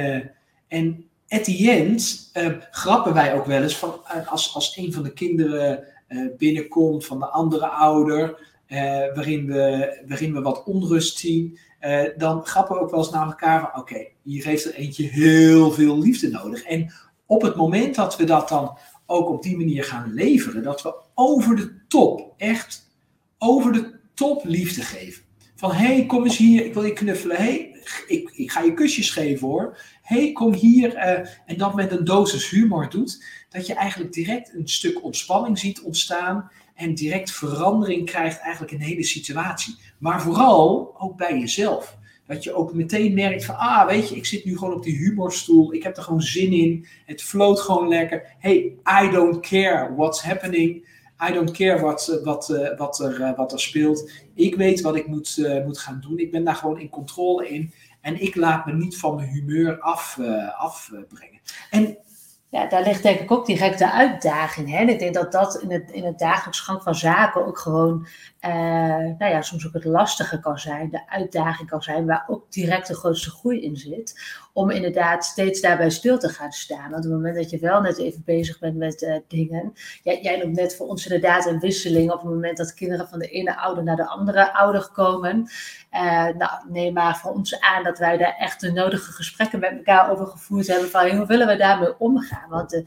[0.69, 4.93] en at the end uh, grappen wij ook wel eens van uh, als, als een
[4.93, 8.53] van de kinderen uh, binnenkomt van de andere ouder,
[9.15, 11.59] waarin, we, waarin we wat onrust zien,
[12.17, 15.71] dan grappen we ook wel eens naar elkaar van oké, hier heeft er eentje heel
[15.71, 16.63] veel liefde nodig.
[16.63, 16.93] En
[17.27, 20.95] op het moment dat we dat dan ook op die manier gaan leveren, dat we
[21.15, 22.91] over de top, echt
[23.39, 25.23] over de top liefde geven.
[25.57, 27.37] Van hé, hey, kom eens hier, ik wil je knuffelen.
[27.37, 27.74] Hé, hey,
[28.07, 32.05] ik, ik ga je kusjes geven hoor hey, kom hier, uh, en dat met een
[32.05, 38.07] dosis humor doet, dat je eigenlijk direct een stuk ontspanning ziet ontstaan en direct verandering
[38.07, 39.77] krijgt eigenlijk in de hele situatie.
[39.99, 41.97] Maar vooral ook bij jezelf.
[42.27, 44.97] Dat je ook meteen merkt van, ah, weet je, ik zit nu gewoon op die
[44.97, 45.75] humorstoel.
[45.75, 46.87] Ik heb er gewoon zin in.
[47.07, 48.35] Het floot gewoon lekker.
[48.39, 50.87] Hey, I don't care what's happening.
[51.29, 54.11] I don't care wat, wat, eh, wat, er, eh, wat er speelt.
[54.35, 56.19] Ik weet wat ik moet, moet gaan doen.
[56.19, 57.73] Ik ben daar gewoon in controle in.
[58.01, 60.19] En ik laat me niet van mijn humeur af,
[60.59, 61.41] afbrengen.
[61.71, 61.99] En
[62.49, 64.71] ja, daar ligt denk ik ook direct de uitdaging.
[64.71, 64.85] Hè?
[64.85, 68.07] ik denk dat dat in het, in het dagelijks gang van zaken ook gewoon,
[69.19, 72.87] nou ja, soms ook het lastige kan zijn, de uitdaging kan zijn, waar ook direct
[72.87, 74.21] de grootste groei in zit.
[74.53, 76.91] Om inderdaad steeds daarbij stil te gaan staan.
[76.91, 80.23] Want op het moment dat je wel net even bezig bent met uh, dingen, jij,
[80.23, 83.29] jij noemt net voor ons inderdaad een wisseling op het moment dat kinderen van de
[83.29, 85.51] ene ouder naar de andere ouder komen.
[85.93, 89.71] Uh, nou, neem maar voor ons aan dat wij daar echt de nodige gesprekken met
[89.71, 92.49] elkaar over gevoerd hebben van hoe willen we daarmee omgaan.
[92.49, 92.85] Want de,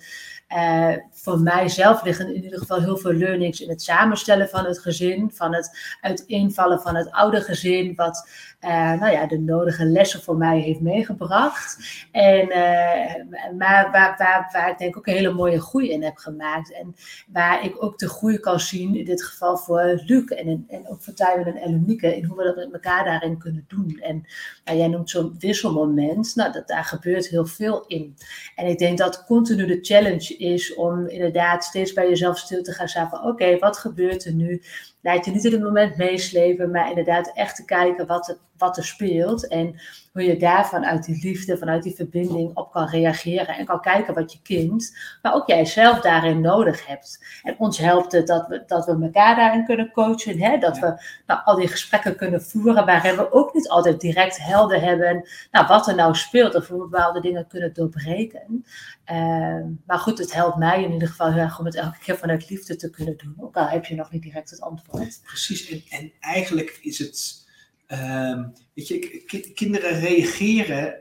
[0.54, 4.80] uh, voor mijzelf liggen in ieder geval heel veel learnings in het samenstellen van het
[4.80, 8.30] gezin, van het uiteenvallen van het oude gezin, wat
[8.62, 11.78] uh, nou ja, de nodige lessen voor mij heeft meegebracht.
[12.12, 16.18] En, uh, maar waar, waar, waar ik denk ook een hele mooie groei in heb
[16.18, 16.74] gemaakt.
[16.74, 16.96] En
[17.28, 21.02] waar ik ook de groei kan zien, in dit geval voor Luc en, en ook
[21.02, 24.00] voor Tywin en Elonieke, in hoe we dat met elkaar daarin kunnen doen.
[24.02, 24.26] En
[24.64, 28.16] nou, jij noemt zo'n wisselmoment, nou, dat, daar gebeurt heel veel in.
[28.56, 32.72] En ik denk dat continu de challenge is om inderdaad steeds bij jezelf stil te
[32.72, 34.62] gaan staan van oké, wat gebeurt er nu?
[35.02, 38.78] Laat je niet in het moment meeslepen, maar inderdaad echt te kijken wat er, wat
[38.78, 39.48] er speelt.
[39.48, 39.76] En
[40.12, 43.48] hoe je daar vanuit die liefde, vanuit die verbinding op kan reageren.
[43.48, 47.26] En kan kijken wat je kind, maar ook jijzelf daarin nodig hebt.
[47.44, 50.42] En ons helpt het dat we, dat we elkaar daarin kunnen coachen.
[50.42, 50.58] Hè?
[50.58, 54.82] Dat we nou, al die gesprekken kunnen voeren waarin we ook niet altijd direct helder
[54.82, 56.56] hebben nou, wat er nou speelt.
[56.56, 58.66] Of we bepaalde dingen kunnen doorbreken.
[59.12, 62.18] Uh, maar goed, het helpt mij in ieder geval heel erg om het elke keer
[62.18, 63.36] vanuit liefde te kunnen doen.
[63.40, 64.87] Ook al heb je nog niet direct het antwoord.
[65.24, 67.46] Precies, en, en eigenlijk is het
[67.92, 70.96] Uh, weet je, kinderen reageren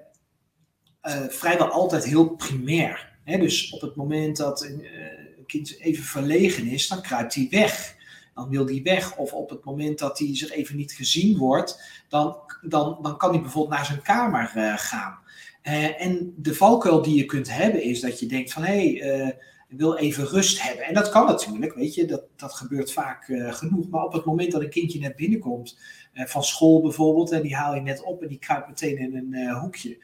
[1.02, 3.18] uh, vrijwel altijd heel primair.
[3.24, 3.38] Hè?
[3.38, 7.94] Dus op het moment dat een uh, kind even verlegen is, dan kruipt hij weg.
[8.34, 9.16] Dan wil hij weg.
[9.16, 13.30] Of op het moment dat hij zich even niet gezien wordt, dan, dan, dan kan
[13.30, 15.18] hij bijvoorbeeld naar zijn kamer uh, gaan.
[15.98, 19.36] en de valkuil die je kunt hebben is dat je denkt van hé, hey,
[19.68, 20.84] wil even rust hebben.
[20.84, 23.88] En dat kan natuurlijk, weet je, dat, dat gebeurt vaak uh, genoeg.
[23.88, 25.78] Maar op het moment dat een kindje net binnenkomt,
[26.14, 29.16] uh, van school bijvoorbeeld, en die haal je net op en die kruipt meteen in
[29.16, 29.98] een uh, hoekje.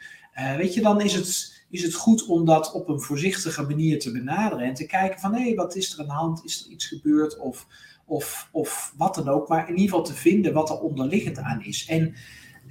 [0.56, 4.12] weet je, dan is het, is het goed om dat op een voorzichtige manier te
[4.12, 6.44] benaderen en te kijken van hé, wat is er aan de hand?
[6.44, 7.38] Is er iets gebeurd?
[7.38, 7.66] Of,
[8.04, 9.48] of, of wat dan ook.
[9.48, 11.86] Maar in ieder geval te vinden wat er onderliggend aan is.
[11.86, 12.14] En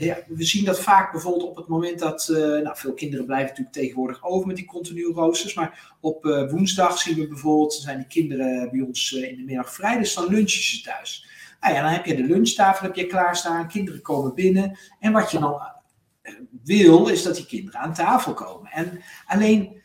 [0.05, 3.47] ja, we zien dat vaak bijvoorbeeld op het moment dat, uh, nou, veel kinderen blijven
[3.47, 7.97] natuurlijk tegenwoordig over met die continue roosters, maar op uh, woensdag zien we bijvoorbeeld, zijn
[7.97, 11.25] die kinderen bij ons uh, in de middag vrij, dus dan lunchen ze thuis.
[11.61, 15.31] Nou ja, dan heb je de lunchtafel heb je klaarstaan, kinderen komen binnen en wat
[15.31, 15.61] je dan
[16.63, 18.71] wil is dat die kinderen aan tafel komen.
[18.71, 19.81] En alleen,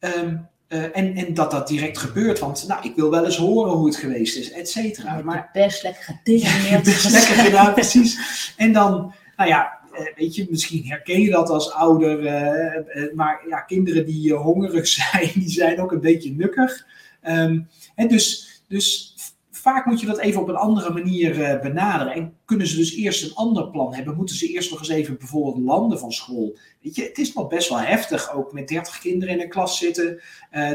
[0.00, 3.72] um, uh, en, en dat dat direct gebeurt, want nou, ik wil wel eens horen
[3.72, 5.20] hoe het geweest is, et cetera.
[5.24, 6.20] Maar best lekker.
[6.68, 8.18] Ja, best lekker gedaan, precies.
[8.56, 9.78] En dan, nou ja,
[10.16, 15.30] weet je, misschien herken je dat als ouder, uh, maar ja, kinderen die hongerig zijn,
[15.34, 16.86] die zijn ook een beetje nukkig.
[17.20, 19.14] En dus, dus
[19.50, 22.12] vaak moet je dat even op een andere manier benaderen.
[22.12, 24.16] En kunnen ze dus eerst een ander plan hebben?
[24.16, 26.58] Moeten ze eerst nog eens even bijvoorbeeld landen van school?
[26.82, 29.78] Weet je, het is nog best wel heftig, ook met 30 kinderen in een klas
[29.78, 30.20] zitten,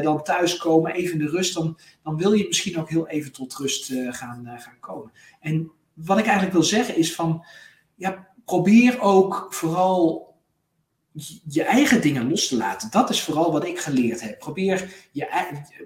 [0.02, 1.54] dan thuiskomen, even de rust.
[1.54, 5.12] Dan, dan wil je misschien ook heel even tot rust gaan, gaan komen.
[5.40, 7.44] En wat ik eigenlijk wil zeggen is van,
[7.94, 10.24] ja, probeer ook vooral
[11.48, 12.90] je eigen dingen los te laten.
[12.90, 14.38] Dat is vooral wat ik geleerd heb.
[14.38, 15.28] Probeer je,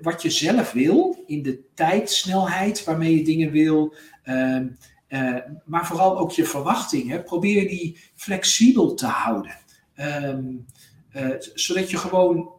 [0.03, 3.95] wat je zelf wil, in de tijdsnelheid waarmee je dingen wil.
[4.25, 4.61] Uh,
[5.09, 7.25] uh, maar vooral ook je verwachtingen.
[7.25, 9.57] Probeer die flexibel te houden.
[9.97, 10.67] Um,
[11.17, 12.53] uh, zodat je gewoon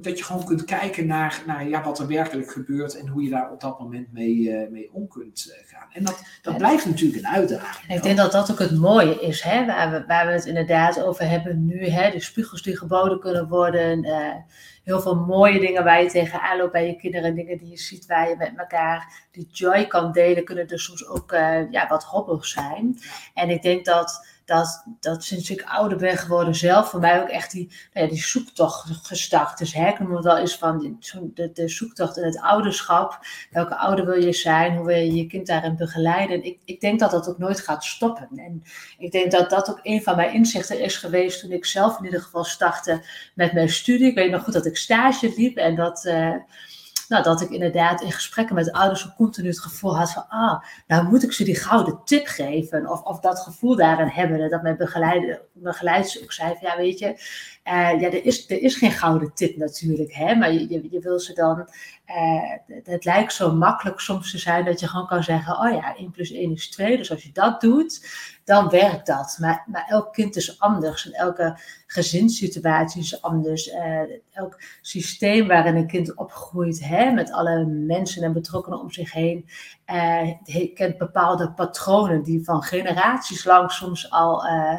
[0.00, 3.30] dat je gewoon kunt kijken naar, naar ja, wat er werkelijk gebeurt en hoe je
[3.30, 5.88] daar op dat moment mee, uh, mee om kunt uh, gaan.
[5.92, 7.96] En dat, dat blijft natuurlijk een uitdaging.
[7.96, 11.02] Ik denk dat dat ook het mooie is, hè, waar, we, waar we het inderdaad
[11.02, 11.86] over hebben nu.
[11.86, 14.04] Hè, de spiegels die geboden kunnen worden.
[14.04, 14.34] Uh,
[14.84, 17.34] heel veel mooie dingen waar je tegenaan loopt bij je kinderen.
[17.34, 20.44] Dingen die je ziet waar je met elkaar die joy kan delen.
[20.44, 21.30] Kunnen er soms ook
[21.70, 22.98] ja, wat hobbels zijn.
[23.34, 27.28] En ik denk dat dat, dat sinds ik ouder ben geworden zelf voor mij ook
[27.28, 29.72] echt die, nou ja, die zoektocht gestart is.
[29.72, 29.88] Hè?
[29.88, 30.96] Ik noem wel eens van
[31.34, 33.18] de, de zoektocht in het ouderschap.
[33.50, 34.76] Welke ouder wil je zijn?
[34.76, 36.44] Hoe wil je je kind daarin begeleiden?
[36.44, 38.28] ik, ik denk dat dat ook nooit gaat stoppen.
[38.36, 38.62] En
[38.98, 42.04] ik denk dat dat ook een van mijn inzichten is geweest toen ik zelf in
[42.04, 43.02] ieder geval startte
[43.34, 44.06] met mijn studie.
[44.06, 46.04] Ik weet nog goed dat ik stage liep en dat...
[46.04, 46.34] Uh,
[47.12, 51.08] nou, dat ik inderdaad in gesprekken met ouders continu het gevoel had van, ah, nou
[51.08, 52.90] moet ik ze die gouden tip geven.
[52.90, 54.50] Of, of dat gevoel daarin hebben.
[54.50, 57.06] Dat mijn begeleider, begeleiders ook zei van, ja, weet je,
[57.64, 61.18] uh, ja, er is, er is geen gouden tip natuurlijk, hè, maar je, je, wil
[61.18, 61.68] ze dan,
[62.06, 65.96] uh, het lijkt zo makkelijk soms te zijn dat je gewoon kan zeggen, oh ja,
[65.96, 68.06] 1 plus 1 is 2, dus als je dat doet,
[68.44, 69.36] dan werkt dat.
[69.40, 73.68] Maar, maar elk kind is anders en elke gezinssituatie is anders.
[73.68, 74.00] Uh,
[74.32, 79.48] elk systeem waarin een kind opgroeit, hè, met alle mensen en betrokkenen om zich heen,
[79.92, 84.78] uh, kent bepaalde patronen die van generaties lang soms al uh,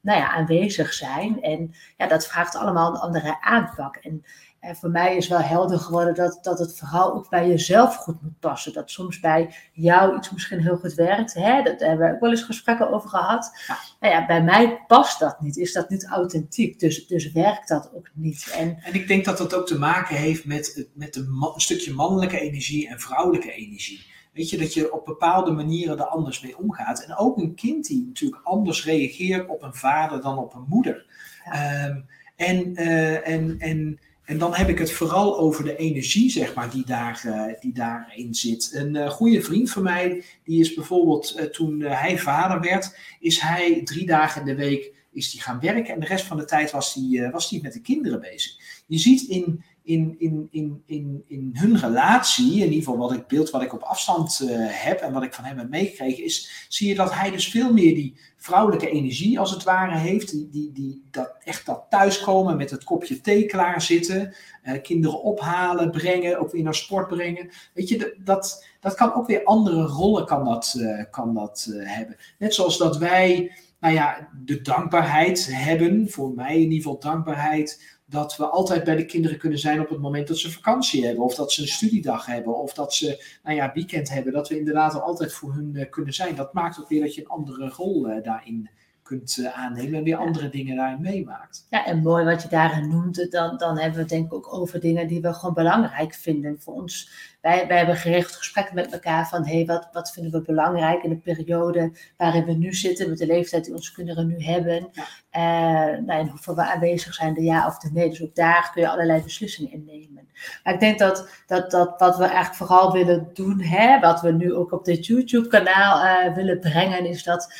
[0.00, 1.42] nou ja, aanwezig zijn.
[1.42, 3.96] En ja, dat vraagt allemaal een andere aanpak.
[3.96, 4.24] En
[4.60, 8.22] en voor mij is wel helder geworden dat, dat het verhaal ook bij jezelf goed
[8.22, 8.72] moet passen.
[8.72, 11.34] Dat soms bij jou iets misschien heel goed werkt.
[11.34, 11.62] Hè?
[11.62, 13.50] Dat hebben we ook wel eens gesprekken over gehad.
[13.66, 13.78] Ja.
[14.00, 15.56] Nou ja, bij mij past dat niet.
[15.56, 16.78] Is dat niet authentiek?
[16.78, 18.54] Dus, dus werkt dat ook niet.
[18.56, 21.92] En, en ik denk dat dat ook te maken heeft met, met een, een stukje
[21.92, 24.06] mannelijke energie en vrouwelijke energie.
[24.32, 27.04] Weet je, dat je op bepaalde manieren er anders mee omgaat.
[27.04, 31.06] En ook een kind die natuurlijk anders reageert op een vader dan op een moeder.
[31.44, 31.86] Ja.
[31.86, 33.98] Um, en, uh, en, en
[34.30, 37.72] en dan heb ik het vooral over de energie, zeg maar, die, daar, uh, die
[37.72, 38.70] daarin zit.
[38.74, 43.40] Een uh, goede vriend van mij, die is bijvoorbeeld uh, toen hij vader werd, is
[43.40, 45.94] hij drie dagen in de week is die gaan werken.
[45.94, 48.82] En de rest van de tijd was hij was met de kinderen bezig.
[48.86, 53.26] Je ziet in, in, in, in, in, in hun relatie, in ieder geval wat ik
[53.26, 56.66] beeld wat ik op afstand uh, heb en wat ik van hem heb meegekregen, is
[56.68, 60.30] zie je dat hij dus veel meer die vrouwelijke energie als het ware heeft.
[60.30, 65.22] Die, die, die dat echt dat thuiskomen met het kopje thee klaar zitten, uh, kinderen
[65.22, 67.50] ophalen, brengen, ook weer naar sport brengen.
[67.74, 72.16] Weet je, dat, dat kan ook weer andere rollen kan dat, uh, kan dat hebben.
[72.38, 77.98] Net zoals dat wij nou ja, de dankbaarheid hebben, voor mij in ieder geval dankbaarheid
[78.10, 81.24] dat we altijd bij de kinderen kunnen zijn op het moment dat ze vakantie hebben,
[81.24, 84.58] of dat ze een studiedag hebben, of dat ze nou ja, weekend hebben, dat we
[84.58, 86.34] inderdaad er altijd voor hun uh, kunnen zijn.
[86.34, 88.70] Dat maakt ook weer dat je een andere rol uh, daarin
[89.10, 91.66] kunt uh, aannemen en weer andere dingen daarin meemaakt.
[91.70, 94.54] Ja, en mooi wat je daarin noemde, dan, dan hebben we het denk ik ook
[94.54, 98.92] over dingen die we gewoon belangrijk vinden voor ons wij, wij hebben gericht gesprekken met
[98.92, 103.08] elkaar van hey, wat, wat vinden we belangrijk in de periode waarin we nu zitten,
[103.08, 104.88] met de leeftijd die onze kinderen nu hebben.
[104.92, 105.04] Ja.
[105.32, 108.08] Uh, nou, en hoeveel we aanwezig zijn, de ja of de nee.
[108.08, 110.28] Dus ook daar kun je allerlei beslissingen in nemen.
[110.64, 114.32] Maar ik denk dat, dat, dat wat we eigenlijk vooral willen doen, hè, wat we
[114.32, 117.54] nu ook op dit YouTube-kanaal uh, willen brengen, is dat,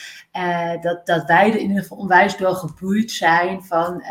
[0.81, 4.03] dat, dat wij er in ieder geval onwijs door geboeid zijn van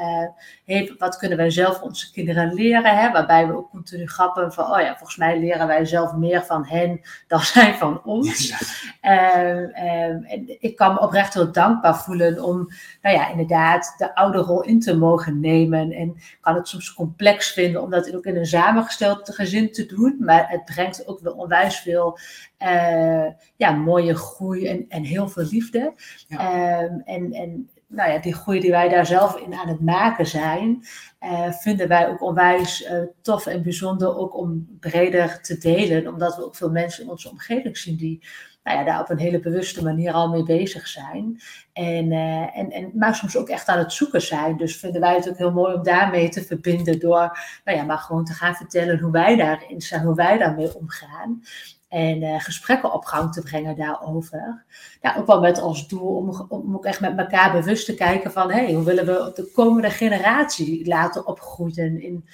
[0.73, 4.65] hey, wat kunnen wij zelf onze kinderen leren, hè, waarbij we ook continu grappen van,
[4.71, 8.47] oh ja, volgens mij leren wij zelf meer van hen dan zij van ons.
[8.47, 8.57] Ja.
[9.01, 12.67] Uh, uh, en ik kan me oprecht heel dankbaar voelen om,
[13.01, 15.91] nou ja, inderdaad de oude rol in te mogen nemen.
[15.91, 20.15] En kan het soms complex vinden om dat ook in een samengesteld gezin te doen.
[20.19, 22.17] Maar het brengt ook wel onwijs veel
[22.59, 25.93] uh, ja, mooie groei en, en heel veel liefde.
[26.27, 26.37] Ja.
[26.37, 30.27] Ehm, en, en nou ja, die groei die wij daar zelf in aan het maken
[30.27, 30.85] zijn,
[31.21, 36.07] uh, vinden wij ook onwijs uh, tof en bijzonder ook om breder te delen.
[36.07, 38.23] Omdat we ook veel mensen in onze omgeving zien die
[38.63, 41.41] nou ja, daar op een hele bewuste manier al mee bezig zijn.
[41.73, 44.57] En, uh, en, en, maar soms ook echt aan het zoeken zijn.
[44.57, 47.97] Dus vinden wij het ook heel mooi om daarmee te verbinden door nou ja, maar
[47.97, 51.41] gewoon te gaan vertellen hoe wij daarin staan, hoe wij daarmee omgaan
[51.89, 54.65] en uh, gesprekken op gang te brengen daarover.
[55.01, 58.31] Ja, ook wel met als doel om, om ook echt met elkaar bewust te kijken
[58.31, 62.25] van hey, hoe willen we de komende generatie laten opgroeien in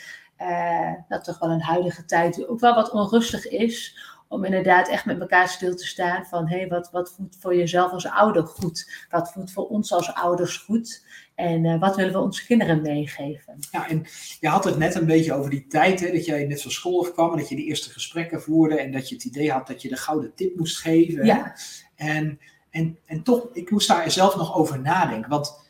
[0.42, 3.98] uh, nou, toch wel een huidige tijd die ook wel wat onrustig is.
[4.28, 7.92] Om inderdaad echt met elkaar stil te staan van hey, wat, wat voelt voor jezelf
[7.92, 9.06] als ouder goed?
[9.10, 11.06] Wat voelt voor ons als ouders goed?
[11.36, 13.58] En uh, wat willen we onze kinderen meegeven?
[13.72, 14.06] Ja, en
[14.40, 17.12] je had het net een beetje over die tijd, hè, dat jij net van school
[17.12, 19.82] kwam en dat je die eerste gesprekken voerde en dat je het idee had dat
[19.82, 21.26] je de gouden tip moest geven.
[21.26, 21.56] Ja.
[21.96, 25.30] En, en, en toch, ik moest daar zelf nog over nadenken.
[25.30, 25.64] Want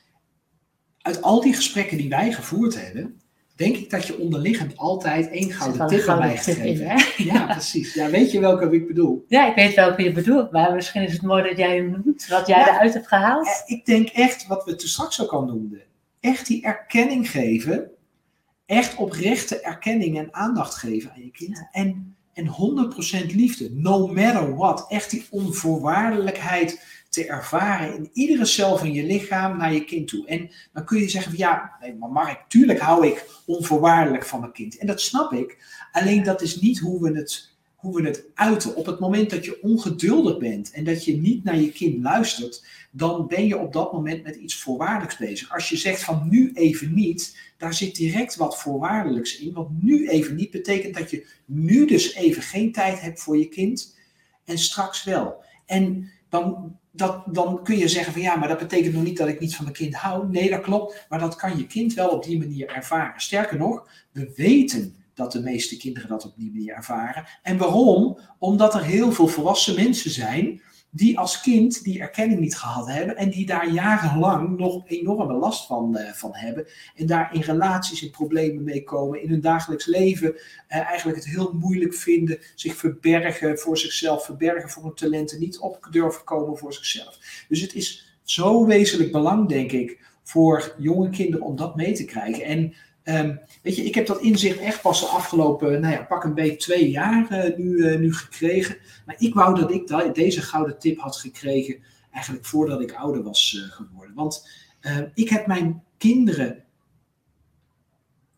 [1.01, 3.21] uit al die gesprekken die wij gevoerd hebben,
[3.55, 7.17] denk ik dat je onderliggend altijd één gouden tip aan mij geeft.
[7.17, 7.93] Ja, precies.
[7.93, 9.25] Ja, weet je welke ik bedoel?
[9.27, 12.27] Ja, ik weet welke je bedoelt, maar misschien is het mooi dat jij hem noemt,
[12.27, 13.45] wat jij eruit hebt gehaald.
[13.45, 15.81] Eh, ik denk echt, wat we toen straks ook al noemden,
[16.19, 17.91] echt die erkenning geven,
[18.65, 21.67] echt oprechte erkenning en aandacht geven aan je kind.
[21.71, 24.85] En, en 100% liefde, no matter what.
[24.89, 30.27] Echt die onvoorwaardelijkheid te ervaren in iedere cel van je lichaam naar je kind toe.
[30.27, 34.39] En dan kun je zeggen van ja, nee, maar Mark, tuurlijk hou ik onvoorwaardelijk van
[34.39, 34.77] mijn kind.
[34.77, 35.57] En dat snap ik.
[35.91, 38.75] Alleen dat is niet hoe we het, hoe we het uiten.
[38.75, 42.65] Op het moment dat je ongeduldig bent en dat je niet naar je kind luistert,
[42.91, 45.53] dan ben je op dat moment met iets voorwaardelijks bezig.
[45.53, 49.53] Als je zegt van nu even niet, daar zit direct wat voorwaardelijks in.
[49.53, 53.47] Want nu even niet betekent dat je nu dus even geen tijd hebt voor je
[53.47, 53.95] kind
[54.45, 55.43] en straks wel.
[55.65, 59.27] En dan, dat, dan kun je zeggen van ja, maar dat betekent nog niet dat
[59.27, 60.29] ik niet van mijn kind hou.
[60.29, 63.21] Nee, dat klopt, maar dat kan je kind wel op die manier ervaren.
[63.21, 67.25] Sterker nog, we weten dat de meeste kinderen dat op die manier ervaren.
[67.41, 68.19] En waarom?
[68.39, 70.61] Omdat er heel veel volwassen mensen zijn
[70.95, 75.67] die als kind die erkenning niet gehad hebben en die daar jarenlang nog enorme last
[75.67, 76.67] van, uh, van hebben.
[76.95, 81.27] En daar in relaties en problemen mee komen, in hun dagelijks leven uh, eigenlijk het
[81.27, 86.57] heel moeilijk vinden, zich verbergen voor zichzelf, verbergen voor hun talenten, niet op durven komen
[86.57, 87.45] voor zichzelf.
[87.47, 92.05] Dus het is zo wezenlijk belang, denk ik, voor jonge kinderen om dat mee te
[92.05, 92.43] krijgen.
[92.43, 92.73] En
[93.07, 96.33] Um, weet je, ik heb dat inzicht echt pas de afgelopen, nou ja, pak een
[96.33, 98.77] beetje twee jaar uh, nu, uh, nu gekregen.
[99.05, 103.53] Maar ik wou dat ik deze gouden tip had gekregen, eigenlijk voordat ik ouder was
[103.57, 104.15] uh, geworden.
[104.15, 104.49] Want
[105.13, 106.63] ik heb mijn kinderen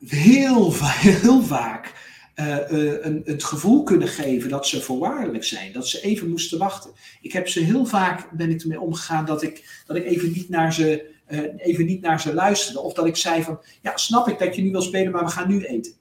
[0.06, 1.94] heel, heel vaak
[2.36, 6.92] een, het gevoel kunnen geven dat ze voorwaardelijk zijn, dat ze even moesten wachten.
[7.22, 10.50] Ik heb ze heel vaak, ben ik ermee omgegaan, dat ik, dat ik even niet
[10.50, 11.16] naar ze
[11.58, 12.84] even niet naar ze luisteren.
[12.84, 15.32] Of dat ik zei van, ja, snap ik dat je nu wil spelen, maar we
[15.32, 15.92] gaan nu eten.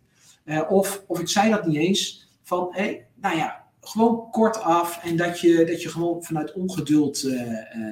[0.44, 4.60] Uh, of, of ik zei dat niet eens van, hé, hey, nou ja, gewoon kort
[4.60, 7.42] af en dat je, dat je gewoon vanuit ongeduld uh,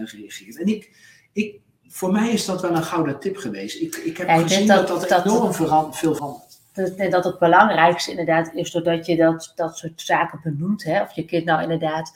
[0.04, 0.58] reageert.
[0.58, 0.96] En ik,
[1.32, 3.80] ik, voor mij is dat wel een gouden tip geweest.
[3.80, 5.56] Ik, ik heb ja, gezien dat dat, dat enorm dat,
[5.96, 6.62] veel verandert.
[6.96, 10.84] En dat het belangrijkste inderdaad is doordat je dat, dat soort zaken benoemt.
[10.84, 11.02] Hè?
[11.02, 12.12] Of je kind nou inderdaad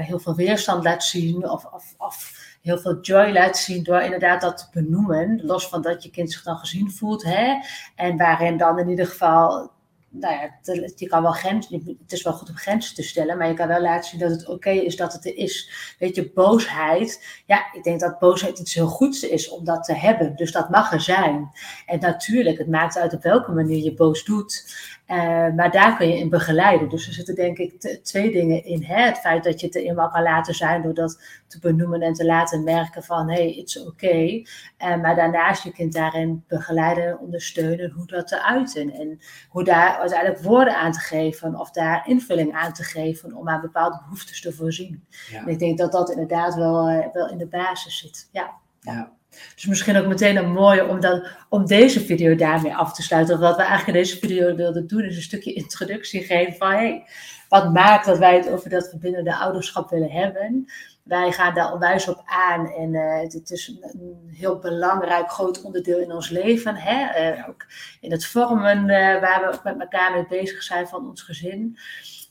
[0.00, 4.40] heel veel weerstand laat zien of, of, of heel veel joy laat zien door inderdaad
[4.40, 5.40] dat te benoemen.
[5.44, 7.24] Los van dat je kind zich dan gezien voelt.
[7.24, 7.54] Hè?
[7.94, 9.70] En waarin dan in ieder geval
[10.10, 10.58] nou ja,
[10.96, 13.68] je kan wel grenzen, het is wel goed om grenzen te stellen, maar je kan
[13.68, 15.70] wel laten zien dat het oké is dat het er is.
[15.98, 19.94] Weet je, boosheid, ja, ik denk dat boosheid iets heel goeds is om dat te
[19.94, 20.36] hebben.
[20.36, 21.50] Dus dat mag er zijn.
[21.86, 24.76] En natuurlijk, het maakt uit op welke manier je boos doet.
[25.10, 26.88] Uh, maar daar kun je in begeleiden.
[26.88, 28.84] Dus er zitten denk ik twee dingen in.
[28.84, 29.02] Hè?
[29.02, 32.24] Het feit dat je het erin kan laten zijn door dat te benoemen en te
[32.24, 33.88] laten merken van hé, hey, it's oké.
[33.88, 34.46] Okay.
[34.78, 38.90] Uh, maar daarnaast je kind daarin begeleiden en ondersteunen hoe dat te uiten.
[38.90, 43.48] En hoe daar uiteindelijk woorden aan te geven of daar invulling aan te geven om
[43.48, 45.04] aan bepaalde behoeftes te voorzien.
[45.30, 45.40] Ja.
[45.40, 48.28] En ik denk dat dat inderdaad wel, uh, wel in de basis zit.
[48.32, 48.54] ja.
[48.80, 49.16] ja.
[49.54, 53.40] Dus misschien ook meteen een mooie om, dan, om deze video daarmee af te sluiten.
[53.40, 57.02] Wat we eigenlijk in deze video wilden doen, is een stukje introductie geven van
[57.48, 60.66] wat maakt dat wij het over dat verbindende ouderschap willen hebben.
[61.02, 65.98] Wij gaan daar onwijs op aan en uh, het is een, heel belangrijk groot onderdeel
[65.98, 66.74] in ons leven.
[66.76, 67.32] Hè?
[67.32, 67.66] Uh, ook
[68.00, 71.78] in het vormen uh, waar we ook met elkaar mee bezig zijn van ons gezin.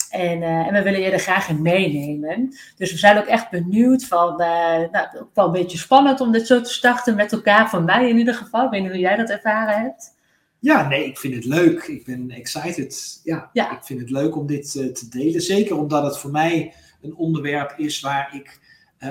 [0.10, 2.56] En, uh, en, we willen je er graag in meenemen.
[2.76, 4.48] Dus we zijn ook echt benieuwd van, uh,
[4.92, 8.10] nou, ook wel een beetje spannend om dit zo te starten met elkaar, van mij
[8.10, 8.66] in ieder geval.
[8.66, 10.16] Ik weet niet hoe jij dat ervaren hebt.
[10.60, 11.84] Ja, nee, ik vind het leuk.
[11.84, 13.22] Ik ben excited.
[13.24, 13.72] Ja, ja.
[13.72, 15.42] ik vind het leuk om dit uh, te delen.
[15.42, 18.60] Zeker omdat het voor mij een onderwerp is waar ik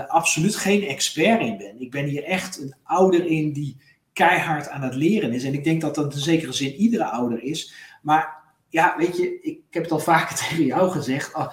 [0.09, 1.81] absoluut geen expert in ben.
[1.81, 3.77] Ik ben hier echt een ouder in die
[4.13, 5.45] keihard aan het leren is.
[5.45, 7.75] En ik denk dat dat in zekere zin iedere ouder is.
[8.03, 11.33] Maar ja, weet je, ik heb het al vaker tegen jou gezegd.
[11.33, 11.53] Ah,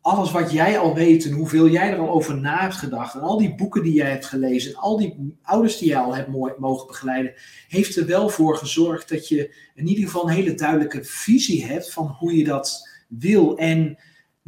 [0.00, 3.14] alles wat jij al weet en hoeveel jij er al over na hebt gedacht.
[3.14, 4.70] En al die boeken die jij hebt gelezen.
[4.70, 7.34] En al die ouders die jij al hebt mogen begeleiden.
[7.68, 11.92] Heeft er wel voor gezorgd dat je in ieder geval een hele duidelijke visie hebt
[11.92, 13.56] van hoe je dat wil.
[13.56, 13.98] En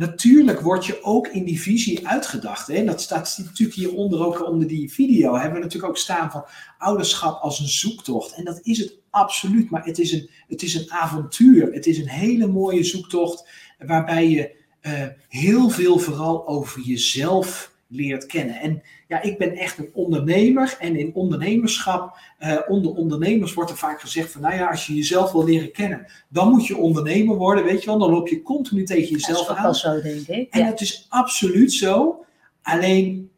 [0.01, 2.67] Natuurlijk word je ook in die visie uitgedacht.
[2.67, 2.85] Hè?
[2.85, 5.35] Dat staat natuurlijk hieronder ook onder die video.
[5.35, 6.45] Hebben we natuurlijk ook staan van
[6.79, 8.35] ouderschap als een zoektocht.
[8.35, 9.71] En dat is het absoluut.
[9.71, 11.73] Maar het is een, het is een avontuur.
[11.73, 13.49] Het is een hele mooie zoektocht.
[13.79, 14.51] Waarbij je
[14.83, 18.57] uh, heel veel vooral over jezelf leert kennen.
[18.57, 23.77] En ja, ik ben echt een ondernemer en in ondernemerschap, uh, onder ondernemers wordt er
[23.77, 27.37] vaak gezegd van, nou ja, als je jezelf wil leren kennen, dan moet je ondernemer
[27.37, 29.63] worden, weet je wel, dan loop je continu tegen jezelf aan.
[29.63, 30.53] Dat is wel zo, denk ik.
[30.53, 32.25] En het is absoluut zo,
[32.63, 33.31] alleen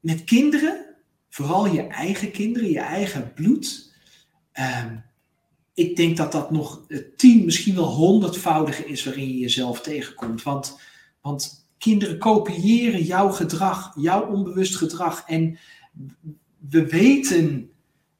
[0.00, 0.84] met kinderen,
[1.28, 3.94] vooral je eigen kinderen, je eigen bloed,
[4.54, 4.84] uh,
[5.74, 10.42] ik denk dat dat nog tien, misschien wel honderdvoudige is waarin je jezelf tegenkomt.
[10.42, 10.80] Want,
[11.20, 15.24] want Kinderen kopiëren jouw gedrag, jouw onbewust gedrag.
[15.26, 15.58] En
[16.68, 17.70] we weten,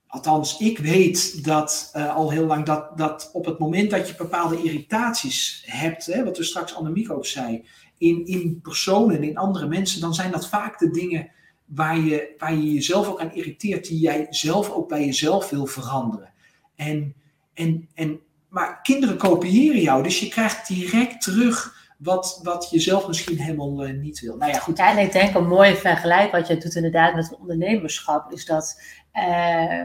[0.07, 4.15] althans ik weet dat uh, al heel lang, dat, dat op het moment dat je
[4.15, 7.65] bepaalde irritaties hebt, hè, wat we straks Annemiek ook zei,
[7.99, 11.31] in, in personen, in andere mensen, dan zijn dat vaak de dingen
[11.65, 15.67] waar je, waar je jezelf ook aan irriteert, die jij zelf ook bij jezelf wil
[15.67, 16.33] veranderen.
[16.75, 17.15] En,
[17.55, 23.07] en, en maar kinderen kopiëren jou, dus je krijgt direct terug wat, wat je zelf
[23.07, 24.37] misschien helemaal eh, niet wil.
[24.37, 24.77] Nou ja, goed.
[24.77, 28.81] Ja, en ik denk een mooie vergelijk wat je doet inderdaad met ondernemerschap, is dat
[29.13, 29.83] nou,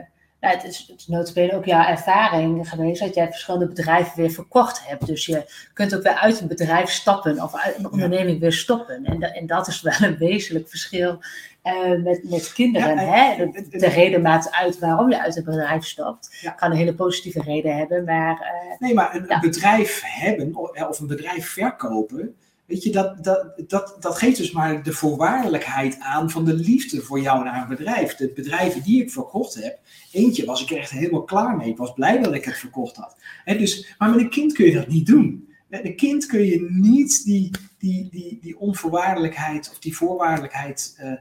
[0.49, 5.05] het is, het is ook jouw ervaring geweest dat jij verschillende bedrijven weer verkocht hebt.
[5.05, 9.05] Dus je kunt ook weer uit een bedrijf stappen of uit een onderneming weer stoppen.
[9.05, 11.19] En, en dat is wel een wezenlijk verschil
[11.63, 12.97] uh, met, met kinderen.
[12.97, 13.35] hè?
[13.51, 16.37] De, de, reden maakt uit waarom je uit een bedrijf stapt.
[16.41, 16.51] Ja.
[16.51, 18.31] Kan een hele positieve reden hebben, maar...
[18.31, 20.55] Uh, nee, maar een, een bedrijf hebben
[20.89, 22.35] of een bedrijf verkopen
[22.67, 27.01] Weet je, dat, dat, dat, dat geeft dus maar de voorwaardelijkheid aan van de liefde
[27.01, 28.15] voor jou naar een bedrijf.
[28.15, 29.79] De bedrijven die ik verkocht heb,
[30.11, 31.69] eentje was ik er echt helemaal klaar mee.
[31.69, 33.15] Ik was blij dat ik het verkocht had.
[33.45, 35.49] En dus, maar met een kind kun je dat niet doen.
[35.67, 41.11] Met een kind kun je niet die, die, die, die onvoorwaardelijkheid of die voorwaardelijkheid uh,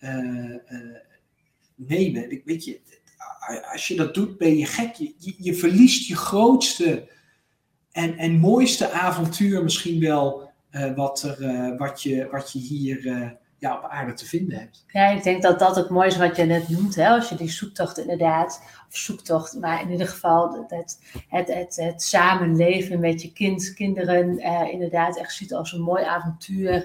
[0.00, 0.96] uh, uh,
[1.74, 2.40] nemen.
[2.44, 2.80] Weet je,
[3.72, 4.94] als je dat doet, ben je gek.
[4.94, 7.08] Je, je, je verliest je grootste
[7.92, 10.45] en, en mooiste avontuur misschien wel
[10.94, 14.84] wat, er, uh, wat, je, wat je hier uh, ja, op aarde te vinden hebt.
[14.88, 16.94] Ja, ik denk dat dat het mooie is wat je net noemt.
[16.94, 17.08] Hè?
[17.08, 20.98] Als je die zoektocht inderdaad, of zoektocht, maar in ieder geval het,
[21.28, 24.38] het, het, het samenleven met je kind, kinderen
[24.70, 26.84] inderdaad echt ziet als een mooi avontuur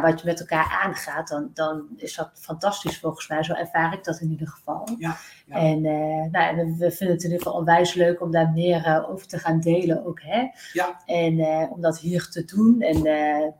[0.00, 3.42] wat je met elkaar aangaat, dan, dan is dat fantastisch volgens mij.
[3.42, 4.88] Zo ervaar ik dat in ieder geval.
[4.98, 5.16] Ja,
[5.46, 5.56] ja.
[5.56, 9.10] En, uh, nou, we vinden het in ieder geval onwijs leuk om daar meer uh,
[9.10, 10.20] over te gaan delen ook.
[10.22, 10.46] Hè?
[10.72, 11.00] Ja.
[11.06, 12.80] En uh, om dat hier te doen.
[12.80, 13.02] En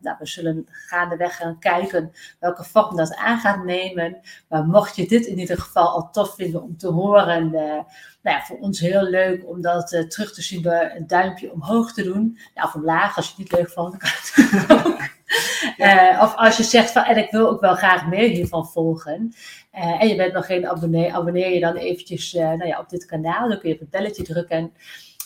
[0.01, 4.21] nou, we zullen gaandeweg gaan kijken welke vorm dat aan gaat nemen.
[4.49, 8.45] Maar mocht je dit in ieder geval al tof vinden om te horen nou ja,
[8.45, 12.39] voor ons heel leuk om dat terug te zien door een duimpje omhoog te doen.
[12.55, 13.97] Nou, of omlaag als je het niet leuk vond.
[15.79, 19.35] Uh, of als je zegt van, en ik wil ook wel graag meer hiervan volgen.
[19.75, 23.07] Uh, en je bent nog geen abonnee, abonneer je dan eventjes nou ja, op dit
[23.07, 23.49] kanaal.
[23.49, 24.73] Dan kun je op het belletje drukken.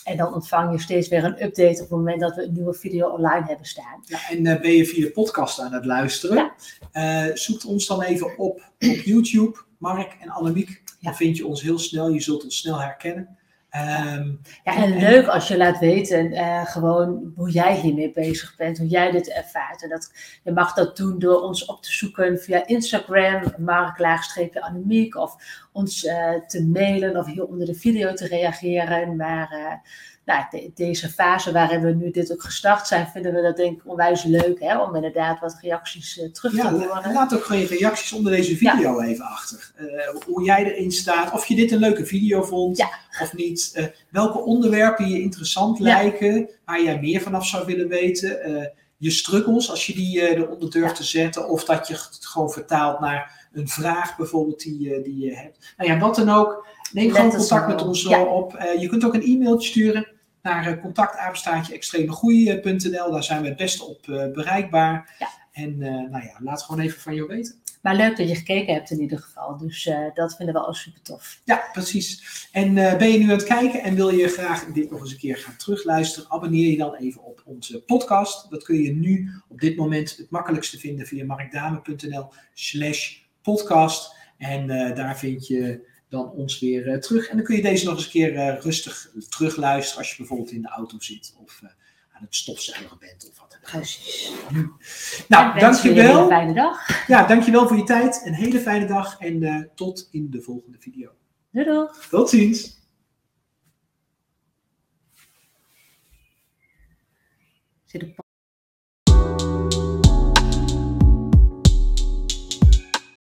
[0.03, 2.73] En dan ontvang je steeds weer een update op het moment dat we een nieuwe
[2.73, 4.03] video online hebben staan.
[4.03, 6.51] Ja, en uh, ben je via de podcast aan het luisteren?
[6.91, 7.27] Ja.
[7.27, 10.83] Uh, zoek ons dan even op op YouTube, Mark en Annemiek.
[11.01, 12.09] Dan vind je ons heel snel.
[12.09, 13.37] Je zult ons snel herkennen.
[13.75, 18.55] Um, ja, en, en, leuk als je laat weten uh, gewoon hoe jij hiermee bezig
[18.55, 19.83] bent, hoe jij dit ervaart.
[19.83, 20.11] En dat,
[20.43, 25.35] je mag dat doen door ons op te zoeken via Instagram, mark-anemiek, of
[25.71, 29.15] ons uh, te mailen of hier onder de video te reageren.
[29.15, 29.73] Maar uh,
[30.29, 33.77] nou, de, deze fase waarin we nu dit ook gestart zijn, vinden we dat denk
[33.77, 34.59] ik onwijs leuk.
[34.59, 37.13] Hè, om inderdaad wat reacties uh, terug ja, te horen.
[37.13, 39.07] Laat ook gewoon je reacties onder deze video ja.
[39.07, 39.71] even achter.
[39.79, 41.33] Uh, hoe jij erin staat.
[41.33, 42.89] Of je dit een leuke video vond ja.
[43.21, 43.71] of niet.
[43.75, 46.49] Uh, welke onderwerpen je interessant lijken.
[46.65, 48.71] Waar jij meer vanaf zou willen weten.
[48.97, 51.49] je struggles, als je die eronder durft te zetten.
[51.49, 55.73] Of dat je het gewoon vertaalt naar een vraag bijvoorbeeld die, die je hebt.
[55.77, 56.67] Nou ja, wat dan ook.
[56.91, 58.57] Neem gewoon contact met ons op.
[58.79, 60.07] je kunt ook een e-mailtje sturen
[60.41, 63.11] naar uh, contactapenstaatje extremegroei.nl.
[63.11, 65.15] Daar zijn we het beste op uh, bereikbaar.
[65.19, 65.27] Ja.
[65.51, 67.55] En uh, nou ja, laat gewoon even van jou weten.
[67.81, 69.57] Maar leuk dat je gekeken hebt in ieder geval.
[69.57, 71.41] Dus dat vinden we al super tof.
[71.43, 72.47] Ja, precies.
[72.51, 75.17] En ben je nu aan het kijken en wil je graag dit nog eens een
[75.17, 76.31] keer gaan terugluisteren?
[76.31, 78.49] Abonneer je dan even op onze podcast.
[78.49, 84.15] Dat kun je nu op dit moment het makkelijkste vinden via markdame.nl slash podcast.
[84.37, 87.27] En daar vind je dan ons weer uh, terug.
[87.27, 90.51] En dan kun je deze nog eens een keer uh, rustig terugluisteren als je bijvoorbeeld
[90.51, 91.69] in de auto zit of uh,
[92.11, 93.69] aan het stofzuigen bent of wat dan ook.
[93.69, 94.31] Precies.
[95.27, 96.21] Nou, dankjewel.
[96.21, 97.07] Een fijne dag.
[97.07, 98.21] Ja, dankjewel voor je tijd.
[98.25, 101.11] Een hele fijne dag en tot in de volgende video.
[101.51, 101.87] Doei doei.
[102.09, 102.77] Tot ziens.
[107.85, 108.28] Zit